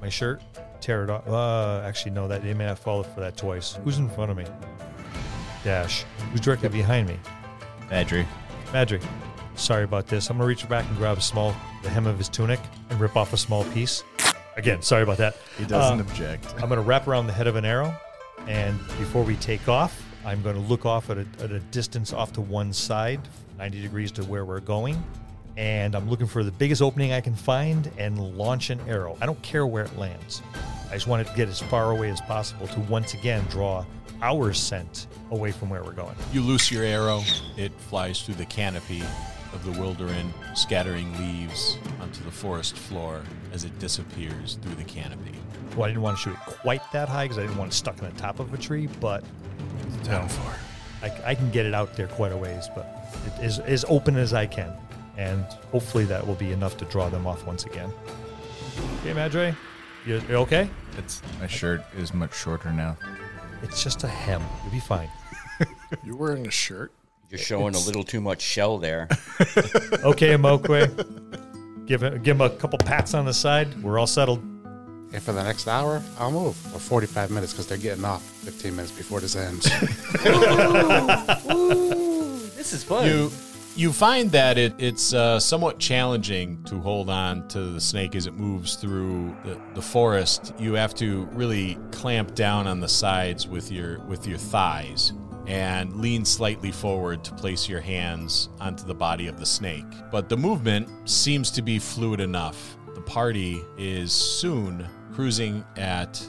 my 0.00 0.08
shirt, 0.08 0.42
tear 0.80 1.04
it 1.04 1.10
off. 1.10 1.28
Uh, 1.28 1.82
actually, 1.84 2.12
no, 2.12 2.28
that 2.28 2.42
they 2.42 2.54
may 2.54 2.64
have 2.64 2.78
followed 2.78 3.06
for 3.06 3.20
that 3.20 3.36
twice. 3.36 3.78
Who's 3.84 3.98
in 3.98 4.08
front 4.10 4.30
of 4.30 4.36
me? 4.36 4.44
Dash. 5.62 6.04
Who's 6.30 6.40
directly 6.40 6.70
behind 6.70 7.08
me? 7.08 7.18
Madry. 7.88 8.26
Madry. 8.74 9.00
Sorry 9.54 9.84
about 9.84 10.08
this. 10.08 10.28
I'm 10.30 10.36
gonna 10.36 10.48
reach 10.48 10.68
back 10.68 10.84
and 10.88 10.96
grab 10.98 11.16
a 11.16 11.20
small 11.20 11.54
the 11.84 11.88
hem 11.88 12.06
of 12.06 12.18
his 12.18 12.28
tunic 12.28 12.58
and 12.90 13.00
rip 13.00 13.16
off 13.16 13.32
a 13.32 13.36
small 13.36 13.64
piece. 13.66 14.02
Again, 14.56 14.82
sorry 14.82 15.02
about 15.04 15.18
that. 15.18 15.36
He 15.56 15.64
doesn't 15.64 15.98
Uh, 16.00 16.02
object. 16.02 16.52
I'm 16.60 16.68
gonna 16.68 16.80
wrap 16.82 17.06
around 17.06 17.28
the 17.28 17.32
head 17.32 17.46
of 17.46 17.54
an 17.56 17.64
arrow, 17.64 17.94
and 18.48 18.78
before 18.98 19.22
we 19.22 19.36
take 19.36 19.68
off, 19.68 20.02
I'm 20.26 20.42
going 20.42 20.56
to 20.56 20.62
look 20.62 20.86
off 20.86 21.10
at 21.10 21.18
a, 21.18 21.26
at 21.40 21.50
a 21.52 21.60
distance 21.60 22.14
off 22.14 22.32
to 22.32 22.40
one 22.40 22.72
side, 22.72 23.20
90 23.58 23.82
degrees 23.82 24.10
to 24.12 24.24
where 24.24 24.46
we're 24.46 24.60
going, 24.60 25.04
and 25.58 25.94
I'm 25.94 26.08
looking 26.08 26.26
for 26.26 26.42
the 26.42 26.50
biggest 26.50 26.80
opening 26.80 27.12
I 27.12 27.20
can 27.20 27.34
find 27.34 27.90
and 27.98 28.18
launch 28.38 28.70
an 28.70 28.80
arrow. 28.88 29.18
I 29.20 29.26
don't 29.26 29.40
care 29.42 29.66
where 29.66 29.84
it 29.84 29.98
lands. 29.98 30.40
I 30.90 30.94
just 30.94 31.06
want 31.06 31.20
it 31.20 31.30
to 31.30 31.36
get 31.36 31.48
as 31.50 31.60
far 31.60 31.90
away 31.90 32.08
as 32.08 32.22
possible 32.22 32.66
to 32.68 32.80
once 32.80 33.12
again 33.12 33.44
draw 33.50 33.84
our 34.22 34.54
scent 34.54 35.08
away 35.30 35.52
from 35.52 35.68
where 35.68 35.84
we're 35.84 35.92
going. 35.92 36.14
You 36.32 36.40
loose 36.40 36.70
your 36.70 36.84
arrow, 36.84 37.22
it 37.58 37.73
flies 37.84 38.22
through 38.22 38.34
the 38.34 38.46
canopy 38.46 39.02
of 39.52 39.64
the 39.64 39.70
Wilderin, 39.72 40.32
scattering 40.56 41.16
leaves 41.18 41.78
onto 42.00 42.24
the 42.24 42.30
forest 42.30 42.76
floor 42.76 43.22
as 43.52 43.64
it 43.64 43.78
disappears 43.78 44.58
through 44.62 44.74
the 44.74 44.84
canopy. 44.84 45.32
Well, 45.76 45.84
I 45.84 45.88
didn't 45.88 46.02
want 46.02 46.18
to 46.18 46.22
shoot 46.22 46.32
it 46.32 46.38
quite 46.46 46.82
that 46.92 47.08
high 47.08 47.24
because 47.24 47.38
I 47.38 47.42
didn't 47.42 47.56
want 47.56 47.72
it 47.72 47.74
stuck 47.74 47.98
in 48.00 48.04
the 48.04 48.20
top 48.20 48.40
of 48.40 48.52
a 48.52 48.58
tree, 48.58 48.88
but 49.00 49.24
it's 49.86 50.08
Down 50.08 50.28
far. 50.28 50.54
I, 51.02 51.30
I 51.30 51.34
can 51.34 51.50
get 51.50 51.66
it 51.66 51.74
out 51.74 51.94
there 51.96 52.08
quite 52.08 52.32
a 52.32 52.36
ways, 52.36 52.68
but 52.74 53.08
it 53.26 53.44
is 53.44 53.58
as 53.60 53.84
open 53.88 54.16
as 54.16 54.32
I 54.32 54.46
can, 54.46 54.72
and 55.16 55.44
hopefully 55.70 56.04
that 56.06 56.26
will 56.26 56.34
be 56.34 56.52
enough 56.52 56.76
to 56.78 56.84
draw 56.86 57.08
them 57.08 57.26
off 57.26 57.46
once 57.46 57.64
again. 57.64 57.92
Okay, 59.00 59.12
Madry, 59.12 59.54
you, 60.06 60.20
you 60.28 60.36
okay? 60.36 60.68
It's 60.98 61.22
my 61.40 61.46
shirt 61.46 61.84
is 61.96 62.14
much 62.14 62.34
shorter 62.34 62.72
now. 62.72 62.96
It's 63.62 63.82
just 63.82 64.04
a 64.04 64.08
hem. 64.08 64.42
You'll 64.62 64.72
be 64.72 64.80
fine. 64.80 65.08
You're 66.04 66.16
wearing 66.16 66.46
a 66.46 66.50
shirt. 66.50 66.92
You're 67.30 67.38
showing 67.38 67.74
a 67.74 67.80
little 67.80 68.04
too 68.04 68.20
much 68.20 68.42
shell 68.42 68.78
there. 68.78 69.08
Okay, 70.04 70.36
Mo'Quee. 70.36 70.86
give 71.86 72.02
him, 72.02 72.22
give 72.22 72.36
him 72.36 72.42
a 72.42 72.50
couple 72.50 72.78
pats 72.78 73.14
on 73.14 73.24
the 73.24 73.32
side. 73.32 73.82
We're 73.82 73.98
all 73.98 74.06
settled. 74.06 74.40
And 74.40 75.22
for 75.22 75.32
the 75.32 75.42
next 75.42 75.66
hour, 75.66 76.02
I'll 76.18 76.30
move. 76.30 76.74
Or 76.74 76.78
45 76.78 77.30
minutes 77.30 77.52
because 77.52 77.66
they're 77.66 77.78
getting 77.78 78.04
off 78.04 78.22
15 78.22 78.76
minutes 78.76 78.92
before 78.92 79.20
this 79.20 79.34
ends. 79.34 79.64
this 82.56 82.72
is 82.72 82.84
fun. 82.84 83.06
You 83.06 83.30
you 83.76 83.92
find 83.92 84.30
that 84.30 84.56
it, 84.56 84.72
it's 84.78 85.12
uh, 85.12 85.40
somewhat 85.40 85.80
challenging 85.80 86.62
to 86.64 86.80
hold 86.80 87.10
on 87.10 87.48
to 87.48 87.60
the 87.60 87.80
snake 87.80 88.14
as 88.14 88.26
it 88.26 88.34
moves 88.34 88.76
through 88.76 89.36
the, 89.44 89.60
the 89.74 89.82
forest. 89.82 90.54
You 90.58 90.74
have 90.74 90.94
to 90.96 91.24
really 91.32 91.76
clamp 91.90 92.36
down 92.36 92.68
on 92.68 92.78
the 92.80 92.88
sides 92.88 93.48
with 93.48 93.72
your 93.72 93.98
with 94.00 94.26
your 94.26 94.38
thighs 94.38 95.12
and 95.46 95.96
lean 95.96 96.24
slightly 96.24 96.72
forward 96.72 97.22
to 97.24 97.34
place 97.34 97.68
your 97.68 97.80
hands 97.80 98.48
onto 98.60 98.84
the 98.84 98.94
body 98.94 99.26
of 99.26 99.38
the 99.38 99.46
snake. 99.46 99.84
But 100.10 100.28
the 100.28 100.36
movement 100.36 100.88
seems 101.08 101.50
to 101.52 101.62
be 101.62 101.78
fluid 101.78 102.20
enough. 102.20 102.76
The 102.94 103.00
party 103.00 103.62
is 103.76 104.12
soon 104.12 104.88
cruising 105.12 105.64
at 105.76 106.22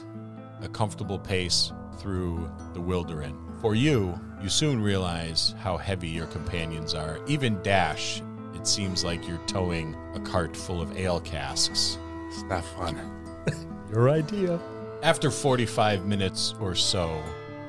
a 0.62 0.68
comfortable 0.68 1.18
pace 1.18 1.72
through 1.98 2.50
the 2.74 2.80
Wilderin. 2.80 3.34
For 3.60 3.74
you, 3.74 4.18
you 4.42 4.48
soon 4.48 4.82
realize 4.82 5.54
how 5.58 5.76
heavy 5.76 6.08
your 6.08 6.26
companions 6.26 6.94
are. 6.94 7.18
Even 7.26 7.60
Dash, 7.62 8.22
it 8.54 8.66
seems 8.66 9.04
like 9.04 9.26
you're 9.26 9.44
towing 9.46 9.96
a 10.14 10.20
cart 10.20 10.56
full 10.56 10.80
of 10.82 10.96
ale 10.96 11.20
casks. 11.20 11.98
it's 12.28 12.42
not 12.44 12.64
fun. 12.64 12.98
Your 13.92 14.10
idea. 14.10 14.60
After 15.02 15.30
45 15.30 16.06
minutes 16.06 16.54
or 16.60 16.74
so, 16.74 17.22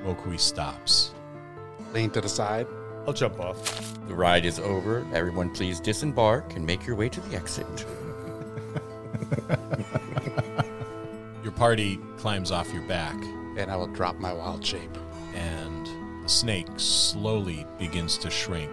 Mo'Quee 0.03 0.37
stops. 0.37 1.13
Lean 1.93 2.09
to 2.11 2.21
the 2.21 2.29
side. 2.29 2.67
I'll 3.07 3.13
jump 3.13 3.39
off. 3.39 3.93
the 4.07 4.13
ride 4.15 4.45
is 4.45 4.59
over. 4.59 5.05
Everyone, 5.13 5.49
please 5.49 5.79
disembark 5.79 6.55
and 6.55 6.65
make 6.65 6.85
your 6.85 6.95
way 6.95 7.09
to 7.09 7.21
the 7.21 7.35
exit. 7.35 7.65
Your 11.43 11.51
party 11.53 11.99
climbs 12.17 12.51
off 12.51 12.71
your 12.73 12.83
back, 12.83 13.15
And 13.57 13.71
I 13.71 13.75
will 13.77 13.87
drop 13.87 14.17
my 14.17 14.33
wild 14.33 14.65
shape. 14.65 14.97
and 15.33 15.85
the 16.23 16.29
snake 16.29 16.67
slowly 16.75 17.65
begins 17.79 18.17
to 18.19 18.29
shrink 18.29 18.71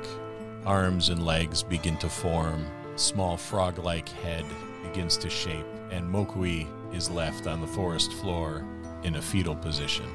arms 0.67 1.11
and 1.11 1.25
legs 1.25 1.63
begin 1.63 1.97
to 1.99 2.09
form. 2.09 2.67
Small 2.97 3.37
frog 3.37 3.79
like 3.79 4.09
head 4.09 4.45
begins 4.83 5.17
to 5.19 5.29
shape, 5.31 5.67
and 5.91 6.09
Mo'Quee 6.09 6.67
is 6.93 7.11
left 7.11 7.47
on 7.47 7.61
the 7.61 7.67
forest 7.67 8.13
floor 8.15 8.65
in 9.03 9.17
a 9.17 9.23
fetal 9.23 9.55
position. 9.55 10.07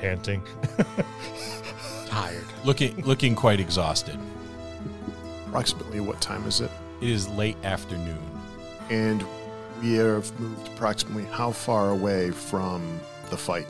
Panting. 0.00 0.42
Tired. 2.06 2.44
Looking 2.64 3.00
looking 3.02 3.34
quite 3.34 3.60
exhausted. 3.60 4.18
Approximately 5.48 6.00
what 6.00 6.20
time 6.20 6.46
is 6.46 6.60
it? 6.60 6.70
It 7.00 7.08
is 7.08 7.28
late 7.30 7.56
afternoon. 7.64 8.18
And 8.90 9.24
we 9.82 9.94
have 9.94 10.38
moved 10.40 10.68
approximately 10.68 11.24
how 11.24 11.52
far 11.52 11.90
away 11.90 12.30
from 12.30 13.00
the 13.30 13.36
fight? 13.36 13.66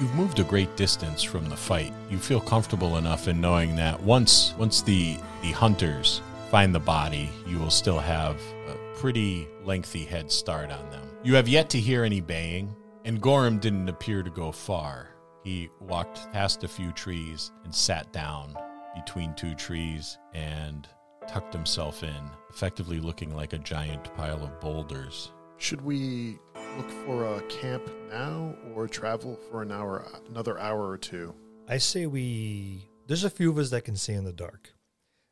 You've 0.00 0.14
moved 0.14 0.38
a 0.38 0.44
great 0.44 0.74
distance 0.76 1.22
from 1.22 1.48
the 1.48 1.56
fight. 1.56 1.92
You 2.08 2.18
feel 2.18 2.40
comfortable 2.40 2.96
enough 2.96 3.28
in 3.28 3.40
knowing 3.40 3.76
that 3.76 4.00
once 4.02 4.54
once 4.56 4.82
the 4.82 5.18
the 5.42 5.52
hunters 5.52 6.22
find 6.50 6.74
the 6.74 6.80
body, 6.80 7.30
you 7.46 7.58
will 7.58 7.70
still 7.70 7.98
have 7.98 8.40
a 8.68 8.98
pretty 8.98 9.46
lengthy 9.64 10.04
head 10.04 10.30
start 10.30 10.70
on 10.70 10.90
them. 10.90 11.06
You 11.22 11.34
have 11.34 11.48
yet 11.48 11.68
to 11.70 11.78
hear 11.78 12.02
any 12.02 12.20
baying, 12.20 12.74
and 13.04 13.20
Gorham 13.20 13.58
didn't 13.58 13.88
appear 13.88 14.22
to 14.22 14.30
go 14.30 14.50
far. 14.50 15.10
He 15.44 15.70
walked 15.80 16.30
past 16.32 16.64
a 16.64 16.68
few 16.68 16.92
trees 16.92 17.50
and 17.64 17.74
sat 17.74 18.12
down 18.12 18.54
between 18.94 19.34
two 19.34 19.54
trees 19.54 20.18
and 20.34 20.86
tucked 21.28 21.54
himself 21.54 22.02
in, 22.02 22.30
effectively 22.50 23.00
looking 23.00 23.34
like 23.34 23.52
a 23.52 23.58
giant 23.58 24.14
pile 24.16 24.42
of 24.42 24.60
boulders. 24.60 25.32
Should 25.56 25.80
we 25.80 26.38
look 26.76 26.90
for 27.04 27.24
a 27.24 27.42
camp 27.42 27.90
now 28.10 28.54
or 28.74 28.88
travel 28.88 29.38
for 29.50 29.62
an 29.62 29.70
hour 29.70 30.06
another 30.28 30.58
hour 30.58 30.88
or 30.88 30.98
two? 30.98 31.34
I 31.68 31.78
say 31.78 32.06
we. 32.06 32.88
There's 33.06 33.24
a 33.24 33.30
few 33.30 33.50
of 33.50 33.58
us 33.58 33.70
that 33.70 33.84
can 33.84 33.96
see 33.96 34.12
in 34.12 34.24
the 34.24 34.32
dark. 34.32 34.74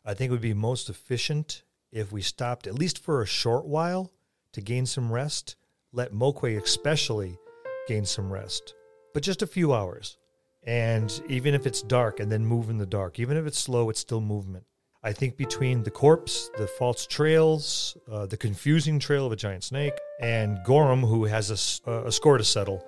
I 0.05 0.15
think 0.15 0.29
it 0.29 0.33
would 0.33 0.41
be 0.41 0.55
most 0.55 0.89
efficient 0.89 1.65
if 1.93 2.13
we 2.13 2.23
stopped 2.23 2.67
at 2.67 2.79
least 2.79 2.99
for 2.99 3.23
a 3.23 3.27
short 3.27 3.67
while 3.67 4.13
to 4.53 4.61
gain 4.61 4.87
some 4.87 5.13
rest. 5.13 5.57
Let 5.93 6.13
Mo'Quee 6.13 6.57
especially 6.57 7.39
gain 7.87 8.05
some 8.05 8.31
rest, 8.31 8.75
but 9.15 9.23
just 9.23 9.43
a 9.43 9.47
few 9.47 9.73
hours. 9.73 10.17
And 10.65 11.23
even 11.29 11.55
if 11.55 11.67
it's 11.67 11.83
dark, 11.83 12.21
and 12.21 12.31
then 12.31 12.45
move 12.45 12.69
in 12.69 12.79
the 12.79 12.87
dark, 12.87 13.19
even 13.19 13.37
if 13.37 13.47
it's 13.47 13.59
slow, 13.59 13.91
it's 13.91 14.01
still 14.01 14.21
movement. 14.21 14.65
I 15.03 15.13
think 15.13 15.37
between 15.37 15.85
the 15.85 15.91
corpse, 15.91 16.51
the 16.59 16.67
false 16.67 17.07
trails, 17.07 17.97
uh, 18.11 18.27
the 18.27 18.37
confusing 18.37 18.99
trail 18.99 19.27
of 19.27 19.33
a 19.33 19.37
giant 19.37 19.63
snake, 19.63 19.95
and 20.21 20.59
Gorham, 20.65 21.03
who 21.03 21.25
has 21.25 21.85
a, 21.87 21.93
a 22.07 22.13
score 22.13 22.37
to 22.37 22.45
settle, 22.45 22.85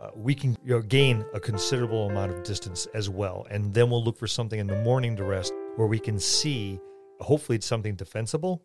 uh, 0.00 0.10
we 0.14 0.34
can 0.34 0.58
you 0.62 0.74
know, 0.74 0.82
gain 0.82 1.24
a 1.32 1.40
considerable 1.40 2.10
amount 2.10 2.32
of 2.32 2.42
distance 2.42 2.86
as 2.92 3.08
well. 3.08 3.46
And 3.50 3.72
then 3.72 3.88
we'll 3.88 4.04
look 4.04 4.18
for 4.18 4.26
something 4.26 4.60
in 4.60 4.66
the 4.66 4.82
morning 4.82 5.16
to 5.16 5.24
rest 5.24 5.54
where 5.76 5.88
we 5.88 5.98
can 5.98 6.20
see, 6.20 6.78
hopefully, 7.20 7.56
it's 7.56 7.66
something 7.66 7.94
defensible. 7.94 8.62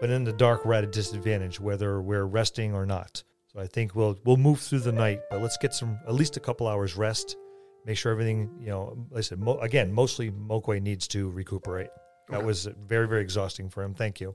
But 0.00 0.10
in 0.10 0.24
the 0.24 0.32
dark, 0.32 0.66
we're 0.66 0.74
at 0.74 0.84
a 0.84 0.88
disadvantage 0.88 1.58
whether 1.58 2.02
we're 2.02 2.26
resting 2.26 2.74
or 2.74 2.84
not. 2.84 3.24
So 3.52 3.60
I 3.60 3.66
think 3.66 3.94
we'll 3.94 4.18
we'll 4.24 4.36
move 4.36 4.60
through 4.60 4.80
the 4.80 4.92
night, 4.92 5.20
but 5.30 5.40
let's 5.40 5.56
get 5.56 5.74
some 5.74 5.98
at 6.06 6.14
least 6.14 6.36
a 6.36 6.40
couple 6.40 6.68
hours 6.68 6.96
rest. 6.96 7.36
Make 7.86 7.96
sure 7.96 8.12
everything, 8.12 8.50
you 8.60 8.68
know, 8.68 9.06
like 9.10 9.18
I 9.18 9.22
said, 9.22 9.38
mo- 9.38 9.58
again, 9.60 9.92
mostly 9.92 10.30
Mo'Quee 10.30 10.80
needs 10.80 11.08
to 11.08 11.30
recuperate. 11.30 11.88
That 12.28 12.44
was 12.44 12.68
very, 12.86 13.08
very 13.08 13.22
exhausting 13.22 13.70
for 13.70 13.82
him. 13.82 13.94
Thank 13.94 14.20
you. 14.20 14.34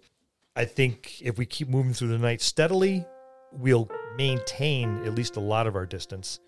I 0.56 0.66
think 0.66 1.22
if 1.22 1.38
we 1.38 1.46
keep 1.46 1.68
moving 1.68 1.94
through 1.94 2.08
the 2.08 2.18
night 2.18 2.42
steadily, 2.42 3.06
we'll 3.52 3.90
maintain 4.18 5.06
at 5.06 5.14
least 5.14 5.36
a 5.36 5.40
lot 5.40 5.68
of 5.68 5.76
our 5.76 5.86
distance. 5.86 6.40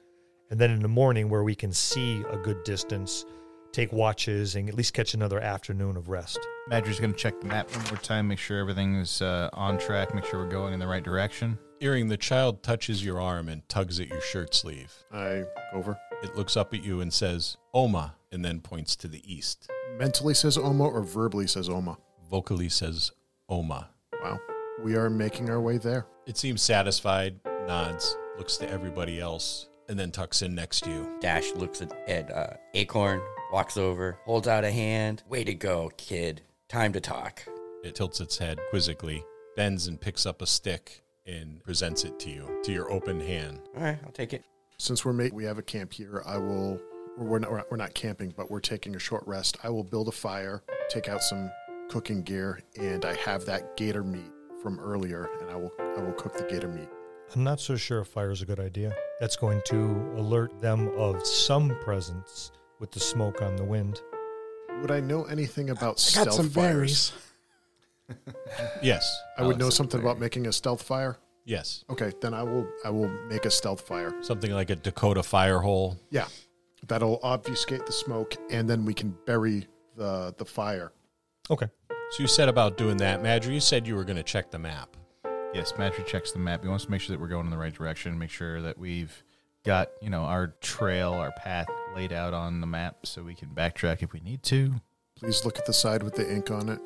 And 0.50 0.60
then 0.60 0.72
in 0.72 0.82
the 0.82 0.88
morning, 0.88 1.30
where 1.30 1.44
we 1.44 1.54
can 1.54 1.72
see 1.72 2.24
a 2.32 2.38
good 2.38 2.64
distance, 2.64 3.26
take 3.72 3.92
watches, 3.92 4.56
and 4.56 4.68
at 4.70 4.76
least 4.76 4.94
catch 4.94 5.14
another 5.14 5.40
afternoon 5.40 5.98
of 5.98 6.10
rest. 6.10 6.40
Madry's 6.68 7.00
going 7.00 7.14
to 7.14 7.18
check 7.18 7.40
the 7.42 7.48
map 7.48 7.70
one 7.76 7.86
more 7.86 7.98
time, 7.98 8.28
make 8.28 8.40
sure 8.40 8.60
everything 8.60 8.96
is 8.96 9.22
uh, 9.22 9.50
on 9.54 9.78
track, 9.78 10.16
make 10.16 10.26
sure 10.26 10.44
we're 10.44 10.50
going 10.50 10.74
in 10.74 10.80
the 10.80 10.88
right 10.88 11.04
direction. 11.04 11.58
Iring, 11.82 12.08
the 12.08 12.18
child 12.18 12.64
touches 12.64 13.04
your 13.04 13.20
arm 13.20 13.50
and 13.50 13.68
tugs 13.68 14.00
at 14.00 14.08
your 14.08 14.22
shirt 14.22 14.56
sleeve. 14.56 14.94
I 15.12 15.44
over. 15.74 16.00
It 16.24 16.36
looks 16.36 16.56
up 16.56 16.74
at 16.74 16.84
you 16.84 17.02
and 17.02 17.14
says, 17.14 17.58
Oma, 17.74 18.16
and 18.32 18.46
then 18.46 18.62
points 18.62 18.96
to 18.98 19.10
the 19.10 19.22
east. 19.32 19.70
Mentally 19.98 20.34
says 20.34 20.58
Oma 20.58 20.88
or 20.88 21.04
verbally 21.04 21.48
says 21.48 21.68
Oma? 21.68 21.98
Vocally 22.30 22.70
says, 22.70 23.12
Oma. 23.50 23.90
Wow. 24.24 24.40
We 24.82 24.96
are 24.96 25.10
making 25.10 25.50
our 25.50 25.60
way 25.60 25.78
there. 25.78 26.08
It 26.26 26.38
seems 26.38 26.62
satisfied, 26.62 27.40
nods, 27.68 28.16
looks 28.38 28.56
to 28.58 28.70
everybody 28.70 29.20
else, 29.20 29.68
and 29.90 30.00
then 30.00 30.12
tucks 30.12 30.42
in 30.42 30.56
next 30.56 30.82
to 30.86 30.90
you. 30.90 31.18
Dash 31.20 31.52
looks 31.54 31.82
at, 31.82 31.92
at 32.10 32.32
uh, 32.32 32.54
Acorn, 32.74 33.22
walks 33.52 33.76
over, 33.76 34.18
holds 34.26 34.48
out 34.48 34.64
a 34.64 34.72
hand. 34.72 35.24
Way 35.28 35.44
to 35.44 35.54
go, 35.54 35.92
kid. 35.98 36.42
Time 36.70 36.94
to 36.94 37.02
talk. 37.02 37.44
It 37.84 37.96
tilts 37.96 38.22
its 38.22 38.38
head 38.38 38.60
quizzically, 38.70 39.24
bends 39.58 39.88
and 39.88 40.00
picks 40.00 40.26
up 40.26 40.42
a 40.42 40.48
stick 40.48 41.04
and 41.26 41.64
presents 41.64 42.04
it 42.04 42.20
to 42.20 42.30
you, 42.30 42.60
to 42.64 42.72
your 42.72 42.92
open 42.92 43.20
hand. 43.20 43.60
All 43.76 43.84
right, 43.84 43.98
I'll 44.06 44.12
take 44.12 44.34
it. 44.34 44.44
Since 44.78 45.06
we're 45.06 45.14
ma- 45.14 45.30
we 45.32 45.44
have 45.46 45.58
a 45.58 45.64
camp 45.64 45.94
here, 45.94 46.22
I 46.26 46.38
will. 46.38 46.80
We're 47.18 47.40
not, 47.40 47.72
we're 47.72 47.78
not 47.78 47.94
camping, 47.94 48.34
but 48.36 48.52
we're 48.52 48.60
taking 48.60 48.96
a 48.96 49.00
short 49.00 49.24
rest. 49.26 49.58
I 49.64 49.70
will 49.70 49.86
build 49.86 50.10
a 50.10 50.12
fire, 50.12 50.64
take 50.90 51.08
out 51.08 51.24
some 51.24 51.50
cooking 51.90 52.24
gear, 52.24 52.60
and 52.78 53.06
I 53.06 53.16
have 53.16 53.46
that 53.46 53.78
gator 53.78 54.04
meat 54.04 54.32
from 54.62 54.80
earlier, 54.80 55.30
and 55.40 55.50
I 55.50 55.56
will 55.56 55.72
I 55.80 56.02
will 56.02 56.14
cook 56.14 56.36
the 56.38 56.44
gator 56.44 56.68
meat. 56.68 56.90
I'm 57.34 57.44
not 57.44 57.60
so 57.60 57.76
sure 57.78 58.02
if 58.02 58.08
fire 58.10 58.32
is 58.32 58.42
a 58.42 58.46
good 58.46 58.60
idea. 58.60 58.94
That's 59.20 59.36
going 59.38 59.62
to 59.68 59.78
alert 60.18 60.60
them 60.60 60.90
of 60.98 61.26
some 61.26 61.76
presence 61.82 62.52
with 62.80 62.92
the 62.92 63.00
smoke 63.00 63.42
on 63.42 63.56
the 63.56 63.64
wind. 63.64 64.02
Would 64.82 64.92
I 64.92 65.00
know 65.00 65.24
anything 65.24 65.70
about 65.70 65.96
I 65.96 66.02
stealth 66.02 66.26
got 66.28 66.34
some 66.36 66.50
fires? 66.50 67.12
berries. 67.12 67.14
Yes, 68.82 69.20
I 69.38 69.44
would 69.44 69.58
know 69.58 69.70
something 69.70 70.00
about 70.00 70.20
making 70.20 70.48
a 70.48 70.52
stealth 70.54 70.82
fire. 70.82 71.18
yes. 71.46 71.84
Okay, 71.90 72.12
then 72.22 72.34
I 72.34 72.44
will 72.44 72.68
I 72.84 72.90
will 72.90 73.10
make 73.28 73.46
a 73.46 73.52
stealth 73.52 73.82
fire. 73.82 74.14
Something 74.22 74.52
like 74.52 74.70
a 74.70 74.76
Dakota 74.76 75.24
fire 75.24 75.60
hole. 75.60 75.98
Yeah, 76.10 76.28
that'll 76.88 77.20
obfuscate 77.24 77.86
the 77.86 77.92
smoke, 77.92 78.36
and 78.50 78.70
then 78.70 78.86
we 78.86 78.94
can 78.94 79.16
bury 79.26 79.68
the 79.96 80.34
the 80.38 80.46
fire. 80.46 80.92
Okay. 81.50 81.68
So 82.12 82.22
you 82.22 82.28
said 82.28 82.50
about 82.50 82.78
doing 82.78 82.98
that. 82.98 83.24
Madry, 83.24 83.54
you 83.56 83.60
said 83.60 83.88
you 83.88 83.96
were 83.96 84.04
going 84.04 84.18
to 84.18 84.24
check 84.24 84.52
the 84.52 84.60
map. 84.60 84.96
Yes, 85.54 85.72
Madry 85.74 86.06
checks 86.06 86.32
the 86.32 86.40
map. 86.40 86.62
He 86.62 86.70
wants 86.70 86.86
to 86.86 86.92
make 86.92 87.02
sure 87.02 87.16
that 87.16 87.20
we're 87.22 87.28
going 87.28 87.46
in 87.46 87.52
the 87.52 87.58
right 87.58 87.74
direction, 87.74 88.18
make 88.20 88.30
sure 88.30 88.62
that 88.62 88.78
we've 88.78 89.24
got, 89.64 89.90
you 90.02 90.12
know, 90.12 90.22
our 90.22 90.48
trail, 90.62 91.14
our 91.14 91.32
path 91.32 91.68
laid 91.96 92.14
out 92.14 92.34
on 92.34 92.62
the 92.62 92.68
map 92.68 93.06
so 93.08 93.24
we 93.24 93.34
can 93.34 93.50
backtrack 93.50 94.04
if 94.04 94.14
we 94.14 94.20
need 94.20 94.44
to. 94.44 94.76
Please 95.20 95.46
look 95.46 95.58
at 95.58 95.66
the 95.66 95.74
side 95.74 96.04
with 96.04 96.16
the 96.16 96.30
ink 96.30 96.52
on 96.52 96.70
it. 96.70 96.80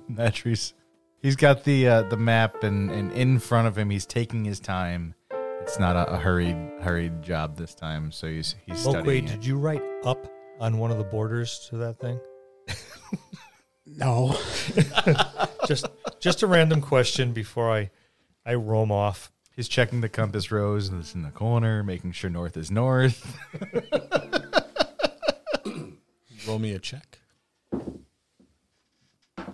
Madry's 0.08 0.74
he's 1.22 1.36
got 1.36 1.64
the 1.64 1.86
uh, 1.88 2.02
the 2.02 2.16
map 2.16 2.64
and, 2.64 2.90
and 2.90 3.12
in 3.12 3.38
front 3.38 3.68
of 3.68 3.78
him 3.78 3.88
he's 3.90 4.04
taking 4.06 4.44
his 4.44 4.58
time. 4.58 5.14
It's 5.62 5.78
not 5.78 5.96
a, 5.96 6.14
a 6.14 6.16
hurried 6.18 6.56
hurried 6.80 7.22
job 7.22 7.56
this 7.56 7.74
time, 7.74 8.10
so 8.10 8.26
he's 8.26 8.56
he's 8.66 8.84
Mo'Quee, 8.84 9.00
studying 9.00 9.24
it. 9.24 9.30
did 9.30 9.46
you 9.46 9.58
write 9.58 9.82
up 10.04 10.26
on 10.60 10.78
one 10.78 10.90
of 10.90 10.98
the 10.98 11.04
borders 11.04 11.66
to 11.70 11.76
that 11.78 11.98
thing? 12.00 12.18
No. 13.86 14.36
Just 15.66 15.86
just 16.18 16.42
a 16.42 16.46
random 16.46 16.80
question 16.80 17.32
before 17.32 17.72
I 17.72 17.90
I 18.44 18.54
roam 18.54 18.90
off. 18.90 19.30
He's 19.54 19.68
checking 19.68 20.00
the 20.00 20.08
compass 20.08 20.50
rose 20.52 20.90
that's 20.90 21.14
in 21.14 21.22
the 21.22 21.30
corner, 21.30 21.82
making 21.82 22.12
sure 22.12 22.28
north 22.28 22.56
is 22.56 22.70
north. 22.70 23.36
Roll 26.46 26.58
me 26.58 26.72
a 26.72 26.78
check. 26.78 27.18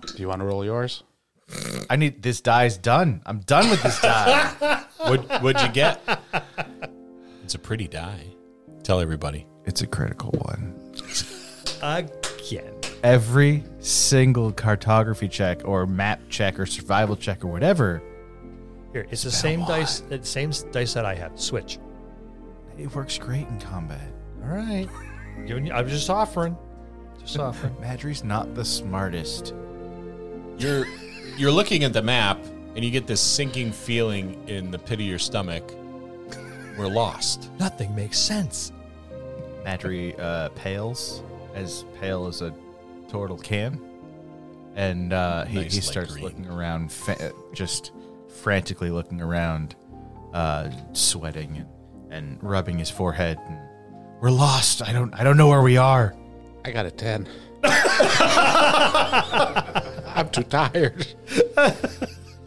Do 0.06 0.14
you 0.22 0.28
want 0.28 0.40
to 0.40 0.44
roll 0.44 0.64
yours? 0.64 1.04
I 1.90 1.96
need 1.96 2.22
this 2.22 2.40
die's 2.40 2.76
done. 2.76 3.22
I'm 3.26 3.40
done 3.40 3.68
with 3.70 3.82
this 3.82 4.00
die. 4.00 4.84
What, 5.02 5.42
what'd 5.42 5.60
you 5.62 5.68
get? 5.72 6.00
It's 7.42 7.56
a 7.56 7.58
pretty 7.58 7.88
die. 7.88 8.24
Tell 8.84 9.00
everybody. 9.00 9.48
it's 9.64 9.82
a 9.82 9.86
critical 9.88 10.30
one. 10.30 10.94
Again. 11.82 12.72
Every 13.02 13.64
single 13.80 14.52
cartography 14.52 15.26
check 15.26 15.62
or 15.66 15.86
map 15.86 16.20
check 16.28 16.60
or 16.60 16.66
survival 16.66 17.16
check 17.16 17.44
or 17.44 17.48
whatever, 17.48 18.00
Here, 18.92 19.08
it's 19.10 19.24
the 19.24 19.30
same 19.32 19.64
dice 19.64 20.00
the 20.00 20.24
same 20.24 20.52
dice 20.70 20.94
that 20.94 21.04
I 21.04 21.16
have. 21.16 21.32
Switch. 21.40 21.80
it 22.78 22.94
works 22.94 23.18
great 23.18 23.48
in 23.48 23.58
combat. 23.58 24.08
All 24.44 24.50
right. 24.54 24.88
I'm 25.38 25.88
just 25.88 26.10
offering. 26.10 26.56
Just 27.20 27.40
offering. 27.40 27.74
Madry's 27.80 28.22
not 28.22 28.54
the 28.54 28.64
smartest. 28.64 29.52
You're 30.58 30.86
you're 31.36 31.52
looking 31.52 31.84
at 31.84 31.92
the 31.92 32.02
map 32.02 32.38
and 32.74 32.84
you 32.84 32.90
get 32.90 33.06
this 33.06 33.20
sinking 33.20 33.72
feeling 33.72 34.42
in 34.48 34.70
the 34.70 34.78
pit 34.78 35.00
of 35.00 35.06
your 35.06 35.18
stomach. 35.18 35.62
We're 36.78 36.86
lost. 36.88 37.50
Nothing 37.58 37.94
makes 37.94 38.18
sense. 38.18 38.72
Madry 39.64 40.18
uh, 40.18 40.48
pales, 40.50 41.22
as 41.54 41.84
pale 42.00 42.26
as 42.26 42.42
a 42.42 42.52
turtle 43.08 43.36
can, 43.38 43.80
and 44.74 45.12
uh, 45.12 45.44
he, 45.44 45.60
Nice 45.60 45.74
he 45.74 45.80
starts 45.80 46.12
green. 46.12 46.24
looking 46.24 46.46
around, 46.48 46.90
fa- 46.90 47.32
just 47.52 47.92
frantically 48.42 48.90
looking 48.90 49.20
around, 49.20 49.76
uh, 50.32 50.70
sweating 50.94 51.58
and, 51.58 51.66
and 52.10 52.42
rubbing 52.42 52.78
his 52.78 52.90
forehead. 52.90 53.38
And 53.46 53.58
we're 54.20 54.30
lost. 54.30 54.82
I 54.82 54.92
don't 54.92 55.12
I 55.14 55.22
don't 55.24 55.36
know 55.36 55.48
where 55.48 55.62
we 55.62 55.76
are. 55.76 56.14
I 56.64 56.72
got 56.72 56.86
a 56.86 56.90
10. 56.90 57.28
I'm 60.14 60.28
too 60.30 60.42
tired. 60.44 61.06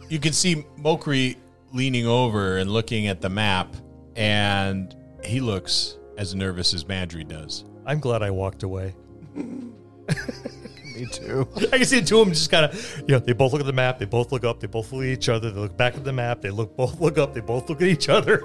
You 0.08 0.20
can 0.20 0.32
see 0.32 0.64
Mo'Quee 0.76 1.36
leaning 1.72 2.06
over 2.06 2.58
and 2.58 2.70
looking 2.70 3.08
at 3.08 3.20
the 3.20 3.28
map, 3.28 3.74
and 4.14 4.94
he 5.24 5.40
looks 5.40 5.96
as 6.16 6.32
nervous 6.32 6.72
as 6.74 6.84
Madry 6.84 7.26
does. 7.26 7.64
I'm 7.84 7.98
glad 7.98 8.22
I 8.22 8.30
walked 8.30 8.62
away. 8.62 8.94
Me 9.34 11.06
too. 11.10 11.48
I 11.56 11.78
can 11.78 11.84
see 11.84 11.98
the 11.98 12.06
two 12.06 12.20
of 12.20 12.26
them 12.26 12.34
just 12.34 12.52
kind 12.52 12.66
of, 12.66 12.98
you 13.00 13.14
know, 13.14 13.18
they 13.18 13.32
both 13.32 13.52
look 13.52 13.60
at 13.60 13.66
the 13.66 13.72
map, 13.72 13.98
they 13.98 14.04
both 14.04 14.30
look 14.30 14.44
up, 14.44 14.60
they 14.60 14.68
both 14.68 14.92
look 14.92 15.02
at 15.02 15.08
each 15.08 15.28
other, 15.28 15.50
they 15.50 15.60
look 15.60 15.76
back 15.76 15.96
at 15.96 16.04
the 16.04 16.12
map, 16.12 16.40
they 16.40 16.50
look 16.50 16.76
both 16.76 17.00
look 17.00 17.18
up, 17.18 17.34
they 17.34 17.40
both 17.40 17.68
look 17.68 17.82
at 17.82 17.88
each 17.88 18.08
other. 18.08 18.38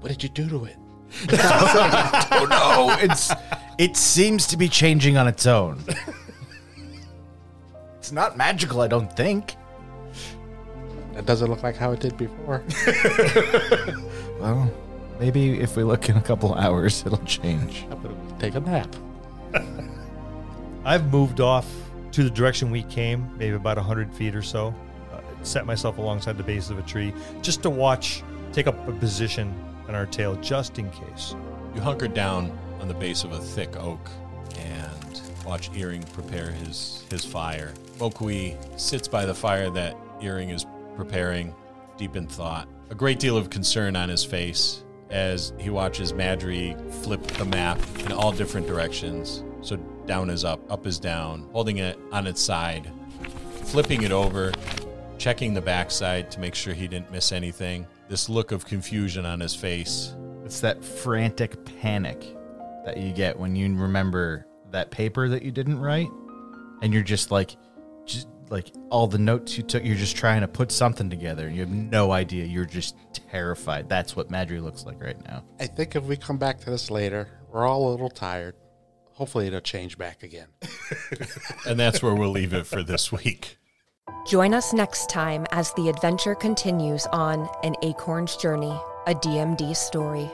What 0.00 0.08
did 0.10 0.22
you 0.22 0.28
do 0.28 0.48
to 0.50 0.66
it? 0.66 0.76
I 1.30 2.26
don't 2.30 2.50
know. 2.50 2.96
it's 3.00 3.32
it 3.78 3.96
seems 3.96 4.46
to 4.48 4.56
be 4.56 4.68
changing 4.68 5.16
on 5.16 5.26
its 5.26 5.46
own. 5.46 5.82
It's 8.06 8.12
not 8.12 8.36
magical, 8.36 8.82
I 8.82 8.86
don't 8.86 9.12
think. 9.16 9.56
It 11.16 11.26
doesn't 11.26 11.50
look 11.50 11.64
like 11.64 11.74
how 11.74 11.90
it 11.90 11.98
did 11.98 12.16
before. 12.16 12.62
Well, 14.38 14.70
maybe 15.18 15.58
if 15.60 15.76
we 15.76 15.82
look 15.82 16.08
in 16.08 16.16
a 16.16 16.20
couple 16.20 16.54
hours, 16.54 17.02
it'll 17.04 17.18
change. 17.24 17.84
I'm 17.90 18.00
gonna 18.00 18.14
take 18.38 18.54
a 18.54 18.60
nap. 18.60 18.94
I've 20.84 21.10
moved 21.10 21.40
off 21.40 21.66
to 22.12 22.22
the 22.22 22.30
direction 22.30 22.70
we 22.70 22.84
came, 22.84 23.28
maybe 23.38 23.56
about 23.56 23.76
100 23.76 24.14
feet 24.14 24.36
or 24.36 24.42
so. 24.42 24.72
Uh, 25.12 25.20
set 25.42 25.66
myself 25.66 25.98
alongside 25.98 26.36
the 26.36 26.44
base 26.44 26.70
of 26.70 26.78
a 26.78 26.82
tree 26.82 27.12
just 27.42 27.62
to 27.62 27.70
watch, 27.70 28.22
take 28.52 28.68
up 28.68 28.86
a 28.86 28.92
position 28.92 29.52
on 29.88 29.96
our 29.96 30.06
tail 30.06 30.36
just 30.36 30.78
in 30.78 30.90
case. 30.90 31.34
You 31.74 31.80
hunker 31.80 32.06
down 32.06 32.56
on 32.78 32.86
the 32.86 32.94
base 32.94 33.24
of 33.24 33.32
a 33.32 33.38
thick 33.40 33.74
oak 33.76 34.10
and 34.58 35.22
watch 35.44 35.70
Iring 35.74 36.02
prepare 36.02 36.50
his, 36.50 37.04
his 37.10 37.24
fire. 37.24 37.72
Mo'Quee 37.98 38.56
sits 38.76 39.08
by 39.08 39.24
the 39.26 39.34
fire 39.34 39.70
that 39.70 39.96
Iring 40.20 40.50
is 40.50 40.66
preparing, 40.96 41.54
deep 41.96 42.16
in 42.16 42.26
thought. 42.26 42.68
A 42.90 42.94
great 42.94 43.18
deal 43.18 43.36
of 43.36 43.50
concern 43.50 43.96
on 43.96 44.08
his 44.08 44.24
face 44.24 44.84
as 45.10 45.52
he 45.58 45.70
watches 45.70 46.12
Madry 46.12 46.78
flip 47.02 47.22
the 47.22 47.44
map 47.44 47.78
in 48.04 48.12
all 48.12 48.32
different 48.32 48.66
directions. 48.66 49.44
So 49.62 49.76
down 50.06 50.30
is 50.30 50.44
up, 50.44 50.60
up 50.70 50.86
is 50.86 50.98
down, 50.98 51.48
holding 51.52 51.78
it 51.78 51.98
on 52.12 52.26
its 52.26 52.40
side, 52.40 52.90
flipping 53.64 54.02
it 54.02 54.12
over, 54.12 54.52
checking 55.18 55.54
the 55.54 55.60
backside 55.60 56.30
to 56.32 56.40
make 56.40 56.54
sure 56.54 56.74
he 56.74 56.88
didn't 56.88 57.10
miss 57.10 57.32
anything. 57.32 57.86
This 58.08 58.28
look 58.28 58.52
of 58.52 58.64
confusion 58.64 59.26
on 59.26 59.40
his 59.40 59.54
face. 59.54 60.14
It's 60.44 60.60
that 60.60 60.84
frantic 60.84 61.64
panic 61.80 62.24
that 62.84 62.98
you 62.98 63.12
get 63.12 63.38
when 63.38 63.56
you 63.56 63.74
remember 63.74 64.46
that 64.70 64.90
paper 64.90 65.28
that 65.28 65.42
you 65.42 65.50
didn't 65.50 65.80
write, 65.80 66.10
and 66.82 66.92
you're 66.92 67.02
just 67.02 67.30
like, 67.30 67.56
like 68.50 68.72
all 68.90 69.06
the 69.06 69.18
notes 69.18 69.56
you 69.56 69.62
took, 69.62 69.84
you're 69.84 69.96
just 69.96 70.16
trying 70.16 70.40
to 70.40 70.48
put 70.48 70.70
something 70.70 71.10
together, 71.10 71.46
and 71.46 71.54
you 71.54 71.62
have 71.62 71.70
no 71.70 72.12
idea. 72.12 72.44
You're 72.44 72.64
just 72.64 72.96
terrified. 73.30 73.88
That's 73.88 74.14
what 74.14 74.30
Madry 74.30 74.62
looks 74.62 74.84
like 74.84 75.02
right 75.02 75.20
now. 75.26 75.44
I 75.60 75.66
think 75.66 75.96
if 75.96 76.04
we 76.04 76.16
come 76.16 76.38
back 76.38 76.60
to 76.60 76.70
this 76.70 76.90
later, 76.90 77.28
we're 77.52 77.66
all 77.66 77.88
a 77.88 77.90
little 77.90 78.10
tired. 78.10 78.54
Hopefully, 79.12 79.46
it'll 79.46 79.60
change 79.60 79.98
back 79.98 80.22
again. 80.22 80.48
And 81.66 81.80
that's 81.80 82.00
where 82.00 82.14
we'll 82.14 82.30
leave 82.30 82.52
it 82.52 82.64
for 82.64 82.84
this 82.84 83.10
week. 83.10 83.58
Join 84.26 84.54
us 84.54 84.72
next 84.72 85.10
time 85.10 85.46
as 85.50 85.72
the 85.72 85.88
adventure 85.88 86.36
continues 86.36 87.06
on 87.06 87.48
An 87.64 87.74
Acorn's 87.82 88.36
Journey, 88.36 88.78
a 89.06 89.14
DMD 89.14 89.74
story. 89.74 90.30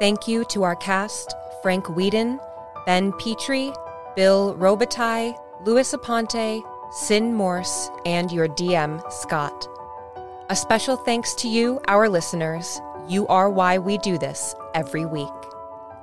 Thank 0.00 0.26
you 0.26 0.44
to 0.46 0.64
our 0.64 0.74
cast 0.74 1.34
Frank 1.62 1.84
Weiden, 1.84 2.38
Ben 2.84 3.12
Petrie, 3.12 3.72
Bill 4.16 4.56
Robitaille, 4.56 5.36
Luis 5.64 5.92
Aponte, 5.92 6.62
Syn 6.94 7.34
Morse, 7.34 7.90
and 8.06 8.30
your 8.30 8.46
DM, 8.46 9.02
Scott. 9.10 9.66
A 10.48 10.54
special 10.54 10.96
thanks 10.96 11.34
to 11.34 11.48
you, 11.48 11.80
our 11.88 12.08
listeners. 12.08 12.80
You 13.08 13.26
are 13.26 13.50
why 13.50 13.78
we 13.78 13.98
do 13.98 14.16
this 14.16 14.54
every 14.74 15.04
week. 15.04 15.26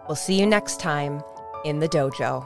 We'll 0.09 0.17
see 0.17 0.37
you 0.37 0.45
next 0.45 0.81
time 0.81 1.23
in 1.63 1.79
the 1.79 1.87
dojo. 1.87 2.45